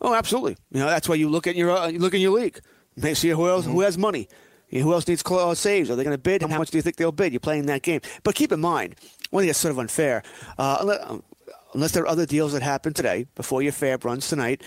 [0.00, 0.56] Oh, absolutely.
[0.72, 2.58] You know that's why you look at your uh, you look in your league.
[2.96, 4.28] May see who else who has money.
[4.70, 5.90] Who else needs uh, saves?
[5.90, 6.42] Are they going to bid?
[6.42, 7.32] How much do you think they'll bid?
[7.32, 8.00] You're playing that game.
[8.22, 8.96] But keep in mind,
[9.30, 10.22] one thing that's sort of unfair.
[10.58, 11.20] Uh, unless,
[11.74, 14.62] unless there are other deals that happen today before your FAAB runs tonight,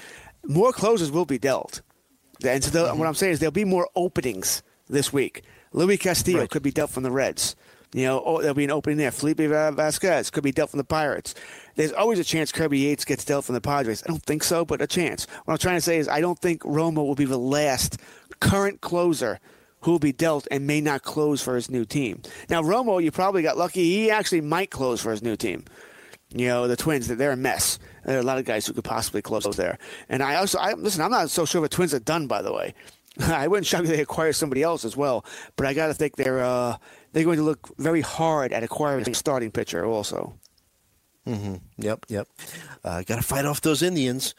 [0.47, 1.81] more closers will be dealt.
[2.45, 5.43] And so the, what I'm saying is there'll be more openings this week.
[5.73, 6.49] Luis Castillo Right.
[6.49, 7.55] could be dealt from the Reds.
[7.93, 9.11] You know, oh, there'll be an opening there.
[9.11, 11.33] Felipe Va- Vazquez could be dealt from the Pirates.
[11.75, 14.03] There's always a chance Kirby Yates gets dealt from the Padres.
[14.05, 15.25] I don't think so, but a chance.
[15.45, 17.97] What I'm trying to say is I don't think Romo will be the last
[18.39, 19.39] current closer
[19.81, 22.21] who will be dealt and may not close for his new team.
[22.49, 23.83] Now, Romo, you probably got lucky.
[23.83, 25.65] He actually might close for his new team.
[26.31, 27.79] You know, the Twins, they're a mess.
[28.05, 29.79] There are a lot of guys who could possibly close there.
[30.09, 32.53] And I also, I, listen, I'm not so sure what Twins are done, by the
[32.53, 32.75] way.
[33.19, 35.25] I wouldn't shock if they acquire somebody else as well.
[35.55, 36.77] But I got to think they're uh,
[37.11, 40.37] they're going to look very hard at acquiring a starting pitcher also.
[41.29, 41.55] Mm-hmm.
[41.77, 42.27] Yep, yep.
[42.83, 44.33] Uh, Got to fight off those Indians.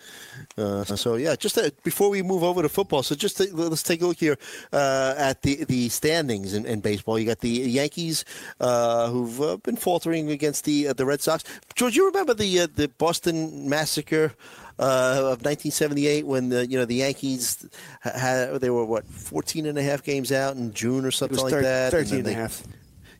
[0.58, 3.82] Uh, so yeah, just uh, before we move over to football, so just take, let's
[3.82, 4.36] take a look here
[4.72, 7.18] uh, at the the standings in, in baseball.
[7.18, 8.24] You got the Yankees
[8.60, 11.44] uh, who've uh, been faltering against the uh, the Red Sox.
[11.76, 14.32] George, you remember the uh, the Boston massacre?
[14.78, 17.66] Uh, of 1978 when the you know the Yankees
[18.00, 21.52] had they were what 14 and a half games out in June or something was
[21.52, 22.62] like that 13 then and a they- half.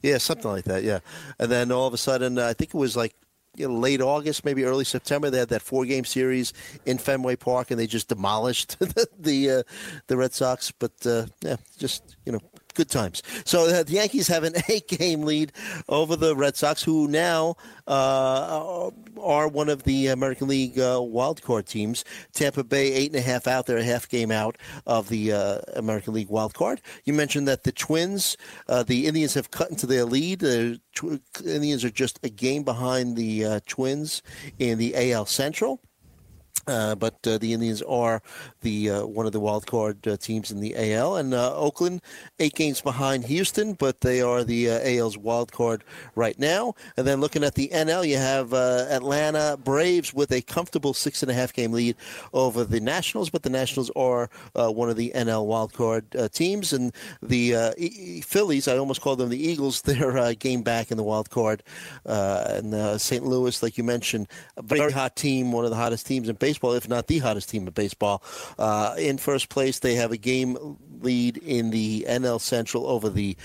[0.02, 0.82] yeah, something like that.
[0.84, 1.00] Yeah,
[1.38, 3.14] and then all of a sudden, uh, I think it was like
[3.60, 5.30] you know, late August, maybe early September.
[5.30, 6.52] They had that four-game series
[6.86, 9.62] in Fenway Park, and they just demolished the the, uh,
[10.06, 10.72] the Red Sox.
[10.72, 12.40] But uh, yeah, just you know,
[12.74, 13.22] good times.
[13.44, 15.52] So uh, the Yankees have an eight-game lead
[15.88, 17.56] over the Red Sox, who now
[17.86, 18.90] uh,
[19.20, 22.04] are one of the American League uh, wild card teams.
[22.32, 24.56] Tampa Bay eight and a half out; they're a half game out
[24.86, 26.80] of the uh, American League wild card.
[27.04, 28.36] You mentioned that the Twins,
[28.68, 30.40] uh, the Indians have cut into their lead.
[30.40, 34.22] The tw- Indians are just a game behind the uh, Twins
[34.58, 35.80] in the AL Central.
[36.66, 38.22] Uh, but uh, the Indians are
[38.60, 42.02] the uh, one of the wild card uh, teams in the AL, and uh, Oakland
[42.38, 45.84] eight games behind Houston, but they are the uh, AL's wild card
[46.14, 46.74] right now.
[46.96, 51.22] And then looking at the NL, you have uh, Atlanta Braves with a comfortable six
[51.22, 51.96] and a half game lead
[52.32, 56.28] over the Nationals, but the Nationals are uh, one of the NL wild card uh,
[56.28, 56.92] teams, and
[57.22, 60.96] the uh, E- Phillies, I almost called them the Eagles, they're uh, game back in
[60.96, 61.62] the wild card,
[62.06, 63.24] uh, and uh, St.
[63.24, 66.49] Louis, like you mentioned, a very hot team, one of the hottest teams in baseball,
[66.52, 68.22] if not the hottest team in baseball.
[68.58, 73.36] Uh, in first place, they have a game lead in the NL Central over the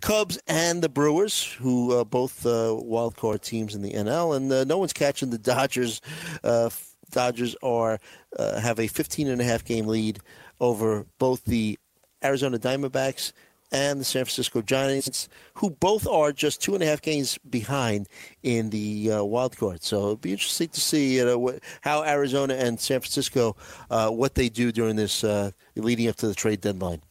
[0.00, 4.50] Cubs and the Brewers, who uh, both uh, wild card teams in the NL, and
[4.50, 6.00] uh, no one's catching the Dodgers.
[6.42, 6.70] Uh,
[7.10, 7.98] Dodgers are
[8.38, 10.20] uh, have a 15 and a half game lead
[10.60, 11.78] over both the
[12.22, 13.32] Arizona Diamondbacks
[13.72, 18.08] and the San Francisco Giants, who both are just two and a half games behind
[18.42, 19.82] in the uh, wild card.
[19.82, 23.56] So it'll be interesting to see you know, what, how Arizona and San Francisco
[23.90, 27.02] uh, what they do during this uh, leading up to the trade deadline.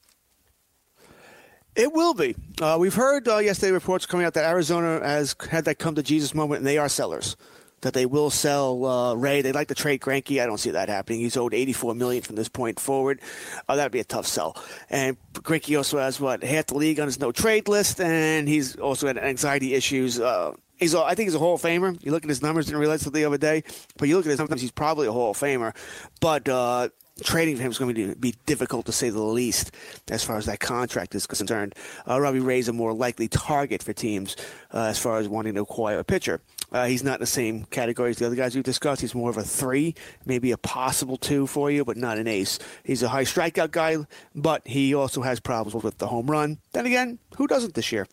[1.75, 2.35] It will be.
[2.59, 6.03] Uh, we've heard uh, yesterday reports coming out that Arizona has had that come to
[6.03, 7.37] Jesus moment, and they are sellers.
[7.81, 9.41] That they will sell uh, Ray.
[9.41, 10.41] They'd like to trade Greinke.
[10.41, 11.21] I don't see that happening.
[11.21, 13.21] He's owed 84 million from this point forward.
[13.67, 14.61] Uh, that'd be a tough sell.
[14.89, 18.75] And Greinke also has what half the league on his no trade list, and he's
[18.75, 20.19] also had anxiety issues.
[20.19, 22.01] Uh, He's, a, I think he's a Hall of Famer.
[22.01, 23.63] You look at his numbers, didn't realize it the other day,
[23.97, 25.75] but you look at his numbers, he's probably a Hall of Famer.
[26.21, 26.87] But uh,
[27.23, 29.71] trading for him is going to be difficult to say the least
[30.09, 31.75] as far as that contract is concerned.
[32.07, 34.35] Uh, Robbie Ray's a more likely target for teams
[34.73, 36.41] uh, as far as wanting to acquire a pitcher.
[36.71, 39.01] Uh, he's not in the same category as the other guys we've discussed.
[39.01, 39.95] He's more of a three,
[40.25, 42.59] maybe a possible two for you, but not an ace.
[42.83, 43.97] He's a high strikeout guy,
[44.35, 46.59] but he also has problems with the home run.
[46.71, 48.07] Then again, who doesn't this year?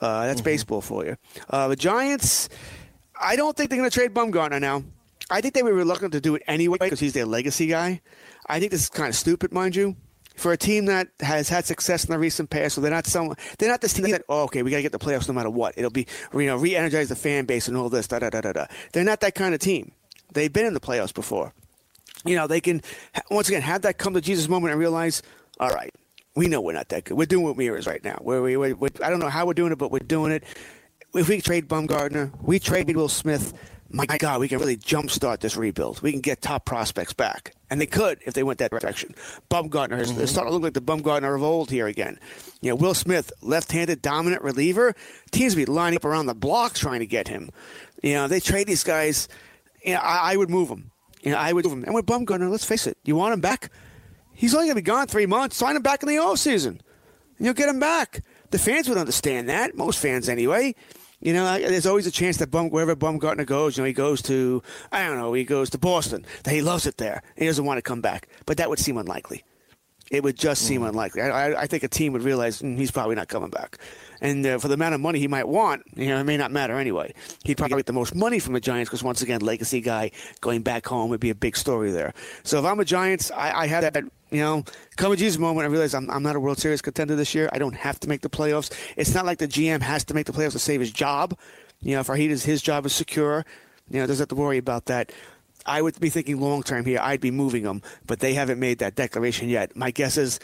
[0.00, 1.16] Uh, that's baseball for you.
[1.48, 2.48] Uh, the Giants,
[3.20, 4.82] I don't think they're going to trade Bumgarner now.
[5.30, 8.00] I think they were reluctant to do it anyway because he's their legacy guy.
[8.46, 9.96] I think this is kind of stupid, mind you,
[10.42, 12.74] for a team that has had success in the recent past.
[12.74, 14.92] So they're not some, they're not this team that oh, okay, we got to get
[14.92, 15.74] the playoffs no matter what.
[15.78, 18.08] It'll be you know re-energize the fan base and all this.
[18.08, 18.66] Da da da da da.
[18.92, 19.92] They're not that kind of team.
[20.34, 21.54] They've been in the playoffs before.
[22.24, 22.82] You know they can
[23.30, 25.22] once again have that come to Jesus moment and realize,
[25.60, 25.94] all right,
[26.34, 27.16] we know we're not that good.
[27.16, 28.18] We're doing what mirrors right now.
[28.20, 30.44] We're, we I don't know how we're doing it, but we're doing it.
[31.14, 33.52] If we trade Bumgarner, we trade Will Smith.
[33.94, 36.00] My God, we can really jumpstart this rebuild.
[36.00, 39.14] We can get top prospects back, and they could if they went that direction.
[39.50, 40.24] Bumgarner is mm-hmm.
[40.24, 42.18] starting to look like the Bumgarner of old here again.
[42.62, 44.94] You know, Will Smith, left-handed dominant reliever.
[45.30, 47.50] Teams be lining up around the block trying to get him.
[48.02, 49.28] You know, they trade these guys.
[49.84, 50.90] You know, I, I would move them.
[51.22, 51.84] You know, I would move him.
[51.84, 53.70] And with Bumgarner, let's face it, you want him back?
[54.32, 55.56] He's only going to be gone three months.
[55.56, 56.80] Sign him back in the off season,
[57.36, 58.24] and you'll get him back.
[58.50, 59.76] The fans would understand that.
[59.76, 60.74] Most fans, anyway.
[61.22, 64.20] You know, there's always a chance that Bum, wherever Bumgarner goes, you know, he goes
[64.22, 67.22] to, I don't know, he goes to Boston, that he loves it there.
[67.36, 68.28] He doesn't want to come back.
[68.44, 69.44] But that would seem unlikely.
[70.10, 70.88] It would just seem mm.
[70.88, 71.22] unlikely.
[71.22, 73.78] I, I, think a team would realize mm, he's probably not coming back.
[74.20, 76.50] And uh, for the amount of money he might want, you know, it may not
[76.50, 77.14] matter anyway.
[77.44, 80.10] He'd probably get the most money from the Giants because, once again, legacy guy
[80.42, 82.12] going back home would be a big story there.
[82.42, 84.64] So if I'm a Giants, I, I have that You know,
[84.96, 87.50] come Jesus moment, I realize I'm, I'm not a World Series contender this year.
[87.52, 88.72] I don't have to make the playoffs.
[88.96, 91.38] It's not like the GM has to make the playoffs to save his job.
[91.82, 93.44] You know, if Farhan his job is secure,
[93.90, 95.12] you know, doesn't have to worry about that.
[95.66, 96.98] I would be thinking long term here.
[97.02, 99.76] I'd be moving them, but they haven't made that declaration yet.
[99.76, 100.40] My guess is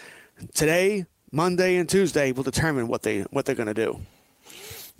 [0.55, 4.01] today, Monday, and Tuesday will determine what they what they're going to do.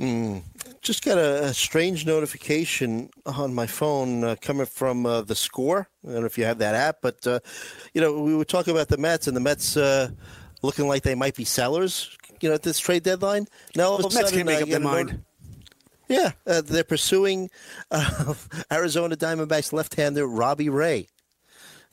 [0.01, 0.43] Mm.
[0.89, 5.87] Just got a, a, strange notification on my phone uh, coming from uh, the score.
[6.03, 7.41] I don't know if you have that app, but uh,
[7.93, 10.09] you know we were talking about the Mets and the Mets uh,
[10.63, 12.17] looking like they might be sellers.
[12.41, 13.49] You know, at this trade deadline.
[13.77, 15.25] Now all of well, a sudden, Mets can't make uh, up their mind.
[16.09, 17.51] Yeah, uh, they're pursuing
[18.73, 21.09] Arizona Diamondbacks left-hander Robbie Ray.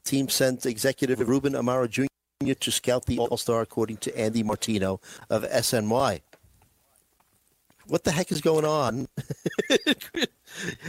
[0.06, 2.54] Team sent executive Ruben Amaro Jr.
[2.54, 6.22] to scout the All-Star, according to Andy Martino of SNY
[7.88, 9.08] what the heck is going on?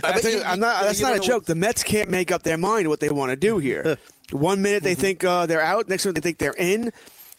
[0.03, 1.45] I you, I'm not, that's not a joke.
[1.45, 3.99] The Mets can't make up their mind what they want to do here.
[4.33, 5.01] One minute they mm-hmm.
[5.01, 6.93] think uh, they're out, next minute they think they're in.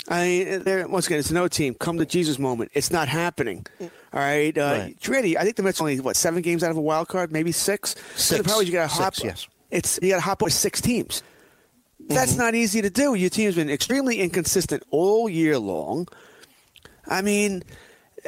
[0.10, 1.74] I mean, they're, once again, it's no team.
[1.74, 2.72] Come to Jesus moment.
[2.74, 3.66] It's not happening.
[3.82, 5.38] All right, uh, right.
[5.38, 7.96] I think the Mets only what seven games out of a wild card, maybe six.
[8.16, 8.42] Six.
[8.42, 9.16] probably you got to hop.
[9.16, 9.48] Six, yes.
[9.70, 11.24] It's you got to hop with six teams.
[12.08, 12.42] That's mm-hmm.
[12.42, 13.16] not easy to do.
[13.16, 16.08] Your team's been extremely inconsistent all year long.
[17.06, 17.64] I mean,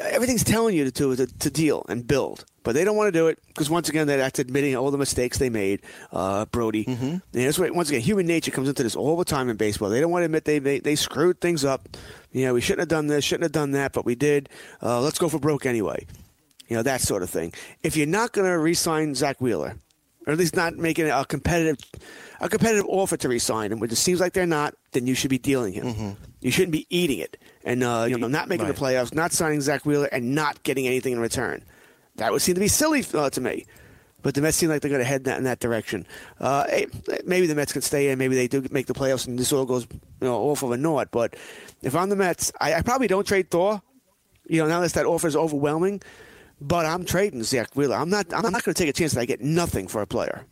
[0.01, 3.27] everything's telling you to, to, to deal and build, but they don't want to do
[3.27, 5.81] it because once again, that's admitting all the mistakes they made.
[6.11, 7.05] Uh, Brodie, mm-hmm.
[7.05, 9.89] and that's once again, human nature comes into this all the time in baseball.
[9.89, 11.97] They don't want to admit they they, they screwed things up.
[12.31, 14.49] You know, we shouldn't have done this, shouldn't have done that, but we did.
[14.81, 16.05] Uh, let's go for broke anyway.
[16.67, 17.53] You know that sort of thing.
[17.81, 19.75] If you're not going to re-sign Zack Wheeler,
[20.27, 21.77] or at least not making a competitive
[22.41, 25.29] a competitive offer to re-sign him, which it seems like they're not, then you should
[25.29, 25.85] be dealing him.
[25.85, 26.09] Mm-hmm.
[26.41, 28.75] You shouldn't be eating it and uh, you know not making right.
[28.75, 31.63] the playoffs, not signing Zack Wheeler, and not getting anything in return.
[32.15, 33.65] That would seem to be silly uh, to me.
[34.21, 36.05] But the Mets seem like they're going to head in that, in that direction.
[36.41, 36.87] Uh, hey,
[37.25, 38.19] maybe the Mets can stay in.
[38.19, 40.77] Maybe they do make the playoffs, and this all goes you know, off of a
[40.77, 41.09] naught.
[41.11, 41.37] But
[41.81, 43.81] if I'm the Mets, I, I probably don't trade Thor.
[44.45, 46.01] You know, now that that offer is overwhelming,
[46.59, 47.95] but I'm trading Zack Wheeler.
[47.95, 48.33] I'm not.
[48.33, 50.45] I'm not going to take a chance that I get nothing for a player.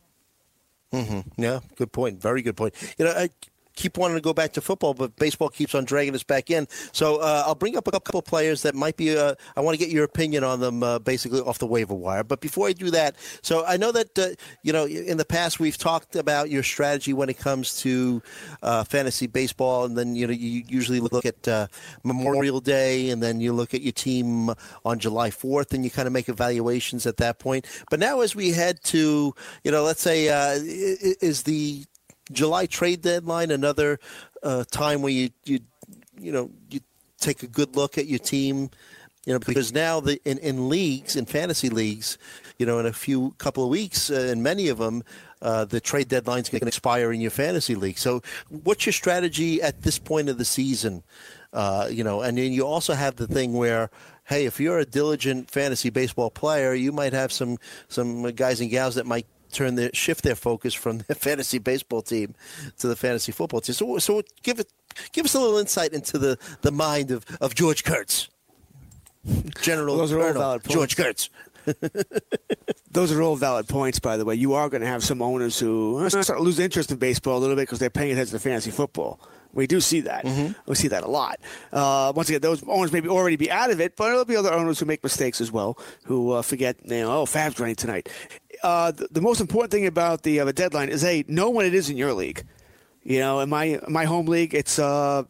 [0.93, 1.41] Mm-hmm.
[1.41, 2.21] Yeah, good point.
[2.21, 2.73] Very good point.
[2.97, 3.29] You know, I,
[3.77, 6.67] keep wanting to go back to football, but baseball keeps on dragging us back in.
[6.91, 9.15] So uh, I'll bring up a couple players that might be.
[9.15, 12.23] Uh, I want to get your opinion on them, uh, basically off the waiver wire.
[12.23, 14.29] But before I do that, so I know that uh,
[14.63, 18.21] you know in the past we've talked about your strategy when it comes to
[18.63, 21.67] uh, fantasy baseball, and then you know you usually look at uh,
[22.03, 24.51] Memorial Day, and then you look at your team
[24.83, 27.65] on July Fourth, and you kind of make evaluations at that point.
[27.89, 30.25] But now as we head to you know, let's say
[31.21, 31.85] is the
[32.31, 33.99] July trade deadline another
[34.43, 35.59] uh, time where you you
[36.19, 36.79] you know you
[37.19, 38.69] take a good look at your team.
[39.25, 42.17] You know, because now the in, in leagues, in fantasy leagues,
[42.57, 45.03] you know, in a few couple of weeks, uh, in many of them,
[45.41, 47.97] uh, the trade deadline's going to expire in your fantasy league.
[47.97, 51.03] So, what's your strategy at this point of the season?
[51.51, 53.89] Uh, you know, and then you also have the thing where,
[54.25, 57.57] hey, if you're a diligent fantasy baseball player, you might have some
[57.89, 62.01] some guys and gals that might turn their shift their focus from the fantasy baseball
[62.01, 62.35] team
[62.79, 63.73] to the fantasy football team.
[63.73, 64.71] So, so give it,
[65.11, 68.29] give us a little insight into the, the mind of, of George Kurtz,
[69.61, 70.73] General well, those are all valid points.
[70.73, 71.29] George Kurtz.
[72.91, 74.35] those are all valid points, by the way.
[74.35, 77.39] You are going to have some owners who start to lose interest in baseball a
[77.39, 79.19] little bit because they're paying attention to fantasy football.
[79.53, 80.23] We do see that.
[80.23, 80.53] Mm-hmm.
[80.65, 81.39] We see that a lot.
[81.73, 84.53] Uh, once again, those owners maybe already be out of it, but there'll be other
[84.53, 88.07] owners who make mistakes as well, who uh, forget, you know, oh, FAAB's running tonight
[88.63, 91.73] uh, the, the, most important thing about the, uh, deadline is a know when it
[91.73, 92.45] is in your league.
[93.03, 95.23] You know, in my my home league, it's uh,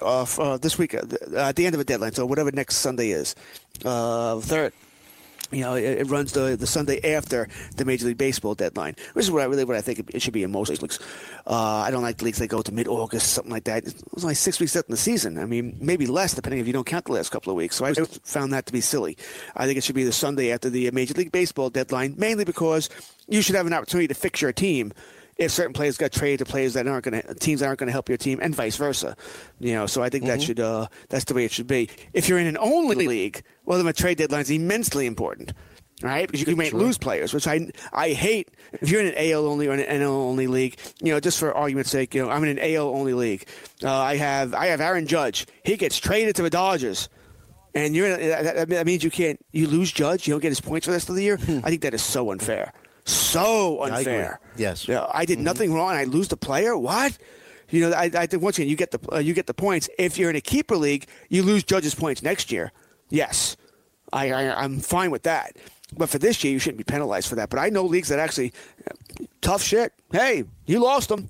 [0.00, 1.02] uh, uh this week uh,
[1.36, 3.34] at the end of a deadline, so whatever next Sunday is,
[3.84, 4.72] uh, third
[5.50, 8.94] you know, it, it, runs the the Sunday after the Major League Baseball deadline.
[9.12, 10.98] Which is what I really what I think it, it should be in most leagues.
[11.46, 13.84] Uh, I don't like leagues that go to mid August, something like that.
[13.84, 15.38] It's only six weeks left in the season.
[15.38, 17.76] I mean, maybe less depending if you don't count the last couple of weeks.
[17.76, 19.16] So I found that to be silly.
[19.56, 22.88] I think it should be the Sunday after the Major League Baseball deadline, mainly because
[23.28, 24.92] you should have an opportunity to fix your team
[25.40, 27.86] if certain players got traded to players that aren't going to teams that aren't going
[27.88, 29.16] to help your team, and vice versa.
[29.58, 30.38] You know, so I think mm-hmm.
[30.38, 31.88] that should uh, that's the way it should be.
[32.12, 35.52] If you're in an only league, well, then a trade deadline is immensely important
[36.02, 36.26] right?
[36.26, 36.78] Because you, you sure.
[36.78, 38.48] lose players, which I I hate.
[38.72, 41.54] If you're in an AL only or an NL only league, you know, just for
[41.54, 43.46] argument's sake, you know, I'm in an AL only league.
[43.82, 45.46] Uh, I have I have Aaron Judge.
[45.62, 47.08] He gets traded to the Dodgers.
[47.74, 50.26] And you're that, that means you can't you lose Judge.
[50.26, 51.36] You don't get his points for the rest of the year.
[51.36, 51.60] Hmm.
[51.62, 52.72] I think that is so unfair,
[53.04, 54.40] so unfair.
[54.56, 55.44] yes, yeah, I did mm-hmm.
[55.44, 55.90] nothing wrong.
[55.90, 56.76] I lose the player.
[56.76, 57.16] What?
[57.70, 59.88] You know, I, I think once again you get the uh, you get the points.
[59.98, 62.72] If you're in a keeper league, you lose Judge's points next year.
[63.08, 63.56] Yes,
[64.12, 65.56] I, I I'm fine with that.
[65.96, 67.50] But for this year, you shouldn't be penalized for that.
[67.50, 68.52] But I know leagues that actually
[69.40, 69.92] tough shit.
[70.12, 71.28] Hey, you lost them.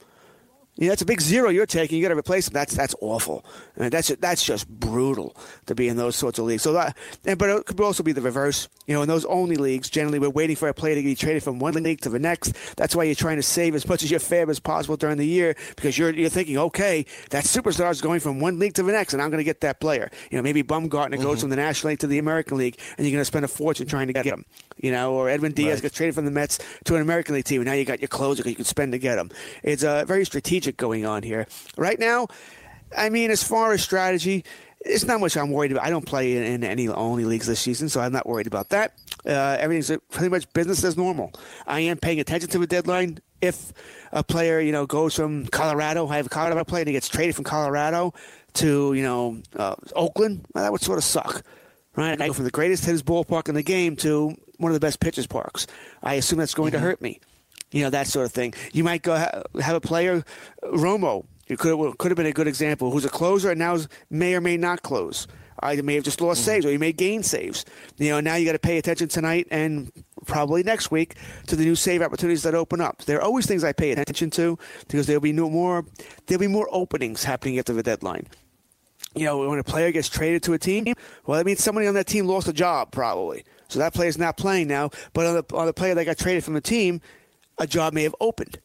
[0.81, 1.99] You know, that's a big zero you're taking.
[1.99, 2.55] You got to replace him.
[2.55, 3.45] That's that's awful.
[3.76, 6.62] I mean, that's that's just brutal to be in those sorts of leagues.
[6.62, 8.66] So that, and, but it could also be the reverse.
[8.87, 11.43] You know, in those only leagues, generally we're waiting for a player to be traded
[11.43, 12.57] from one league to the next.
[12.76, 15.26] That's why you're trying to save as much as your FAAB as possible during the
[15.26, 18.93] year because you're you're thinking, okay, that superstar is going from one league to the
[18.93, 20.11] next, and I'm going to get that player.
[20.31, 21.22] You know, maybe Bumgarner mm-hmm.
[21.22, 23.49] goes from the National League to the American League, and you're going to spend a
[23.49, 24.47] fortune trying to get him.
[24.83, 25.83] You know, or Edwin Diaz right.
[25.83, 28.09] gets traded from the Mets to an American League team, and now you got your
[28.09, 29.31] closer you can spend to get him.
[29.62, 31.47] It's uh, very strategic going on here.
[31.76, 32.28] Right now,
[32.97, 34.45] I mean, as far as strategy,
[34.81, 35.85] it's not much I'm worried about.
[35.85, 38.70] I don't play in, in any only leagues this season, so I'm not worried about
[38.70, 38.95] that.
[39.26, 41.33] Uh, everything's pretty much business as normal.
[41.66, 43.18] I am paying attention to the deadline.
[43.43, 43.72] If
[44.12, 47.09] a player, you know, goes from Colorado, I have a Colorado player and he gets
[47.09, 48.14] traded from Colorado
[48.55, 51.43] to, you know, uh, Oakland, well, that would sort of suck,
[51.97, 52.20] right?
[52.20, 55.01] I go from the greatest hitters ballpark in the game to one of the best
[55.01, 55.67] pitchers parks.
[56.03, 56.83] I assume that's going mm-hmm.
[56.83, 57.21] to hurt me
[57.73, 58.55] you know that sort of thing.
[58.73, 60.25] You might go ha- have a player,
[60.63, 61.25] Romo.
[61.47, 62.91] It could could have been a good example.
[62.91, 65.27] Who's a closer and now may or may not close.
[65.63, 66.47] I may have just lost mm-hmm.
[66.47, 67.67] saves or you may gain saves.
[67.99, 69.93] You know, now you got to pay attention tonight and
[70.25, 71.17] probably next week
[71.49, 73.05] to the new save opportunities that open up.
[73.05, 74.59] There are always things I pay attention to
[74.89, 75.85] because there'll be no more
[76.27, 78.27] there'll be more openings happening after the deadline.
[79.15, 80.95] You know, when a player gets traded to a team,
[81.27, 83.45] well, that means somebody on that team lost a job probably.
[83.71, 84.91] So that player is not playing now.
[85.12, 87.01] But on the, on the player that got traded from the team,
[87.59, 88.59] a job may have opened,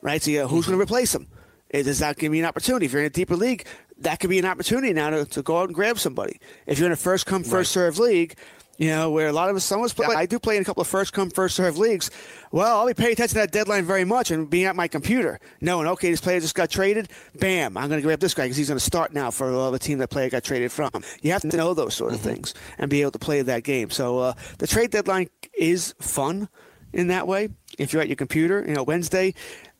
[0.00, 0.22] right?
[0.22, 0.92] So you know, who's going to mm-hmm.
[0.92, 1.28] replace him?
[1.72, 2.86] Does that give me an opportunity?
[2.86, 3.66] If you're in a deeper league,
[3.98, 6.38] that could be an opportunity now to, to go out and grab somebody.
[6.66, 7.82] If you're in a first come, first right.
[7.82, 8.36] serve league,
[8.82, 10.62] you know, where a lot of us, some of us play, I do play in
[10.62, 12.10] a couple of first come, first serve leagues.
[12.50, 15.38] Well, I'll be paying attention to that deadline very much and being at my computer,
[15.60, 17.08] knowing, okay, this player just got traded.
[17.38, 19.70] Bam, I'm going to grab this guy because he's going to start now for uh,
[19.70, 20.90] the team that player got traded from.
[21.20, 22.30] You have to know those sort of mm-hmm.
[22.30, 23.90] things and be able to play that game.
[23.90, 26.48] So uh, the trade deadline is fun
[26.92, 27.50] in that way.
[27.78, 29.34] If you're at your computer, you know, Wednesday,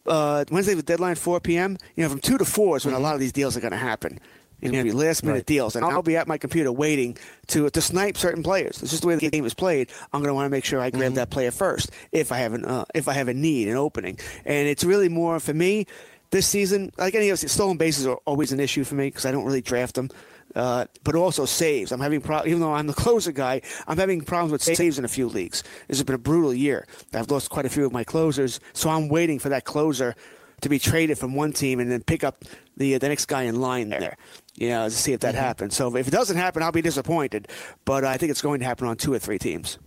[0.06, 1.76] uh, Wednesday the deadline 4 p.m.
[1.96, 3.02] You know, from two to four is when mm-hmm.
[3.02, 4.20] a lot of these deals are going to happen.
[4.62, 5.46] To be last minute right.
[5.46, 7.16] deals, and I'll be at my computer waiting
[7.48, 8.80] to to snipe certain players.
[8.82, 9.90] It's just the way the game is played.
[10.12, 11.14] I'm going to want to make sure I grab mm-hmm.
[11.16, 14.18] that player first if I have an uh, if I have a need, an opening,
[14.44, 15.86] and it's really more for me
[16.30, 16.92] this season.
[16.96, 19.44] Like any of us, stolen bases are always an issue for me because I don't
[19.44, 20.10] really draft them
[20.54, 21.92] uh, but also saves.
[21.92, 25.04] I'm having problems, even though I'm the closer guy, I'm having problems with saves in
[25.04, 25.62] a few leagues.
[25.88, 26.86] This has been a brutal year.
[27.12, 30.14] I've lost quite a few of my closers, so I'm waiting for that closer
[30.62, 32.44] to be traded from one team and then pick up
[32.76, 34.16] the uh, the next guy in line there.
[34.54, 35.44] You know, to see if that mm-hmm.
[35.44, 35.76] happens.
[35.76, 37.48] So if it doesn't happen, I'll be disappointed.
[37.84, 39.78] But I think it's going to happen on two or three teams.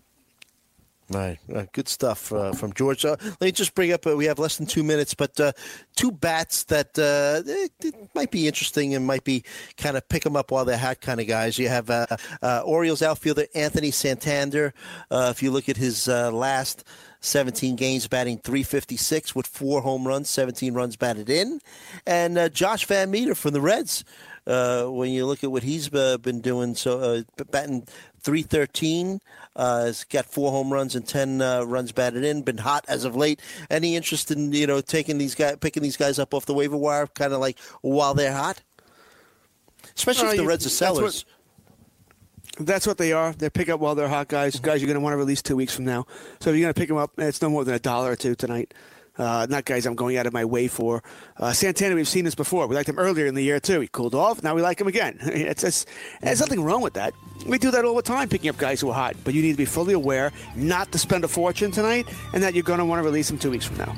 [1.07, 3.05] Right, uh, good stuff uh, from George.
[3.05, 4.07] Uh, let me just bring up.
[4.07, 5.51] Uh, we have less than two minutes, but uh,
[5.95, 7.43] two bats that uh,
[8.15, 9.43] might be interesting and might be
[9.77, 11.59] kind of pick them up while they're hot kind of guys.
[11.59, 11.91] You have
[12.65, 14.73] Orioles outfielder Anthony Santander.
[15.11, 16.83] if you look at his last
[17.19, 21.59] 17 games, batting 356 with four home runs, 17 runs batted in,
[22.07, 24.03] and Josh VanMeter from the Reds.
[24.45, 27.85] when you look at what he's been doing, so batting
[28.25, 29.21] 313.
[29.55, 32.41] Uh, has got four home runs and ten uh, runs batted in.
[32.41, 33.39] Been hot as of late.
[33.69, 36.75] Any interest in you know taking these guys, picking these guys up off the waiver
[36.75, 38.61] wire, kind of like while they're hot,
[39.95, 41.23] especially uh, if the Reds are sellers.
[41.23, 41.25] That's
[42.57, 43.31] what, that's what they are.
[43.31, 44.59] They pick up while they're hot guys.
[44.59, 46.05] Guys, you're going to want to release two weeks from now.
[46.41, 48.15] So if you're going to pick them up, it's no more than a dollar or
[48.15, 48.73] two tonight.
[49.17, 51.01] Uh, not guys I'm going out of my way for.
[51.37, 52.67] Uh, Santana, we've seen this before.
[52.67, 53.79] We liked him earlier in the year too.
[53.79, 54.43] He cooled off.
[54.43, 55.19] Now we like him again.
[55.45, 55.85] It's, it's
[56.21, 57.13] there's nothing wrong with that.
[57.45, 59.15] We do that all the time, picking up guys who are hot.
[59.23, 62.55] But you need to be fully aware not to spend a fortune tonight, and that
[62.55, 63.95] you're going to want to release him two weeks from now.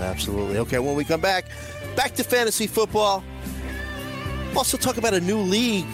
[0.00, 0.58] Absolutely.
[0.58, 0.78] Okay.
[0.78, 1.46] When we come back,
[1.94, 3.22] back to fantasy football.
[4.56, 5.92] Also talk about a new league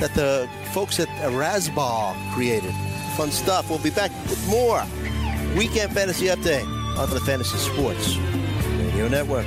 [0.00, 2.74] that the folks at Razzball created.
[3.16, 3.68] Fun stuff.
[3.68, 4.82] We'll be back with more
[5.56, 9.46] Weekend Fantasy Update on the Fantasy Sports Radio Network.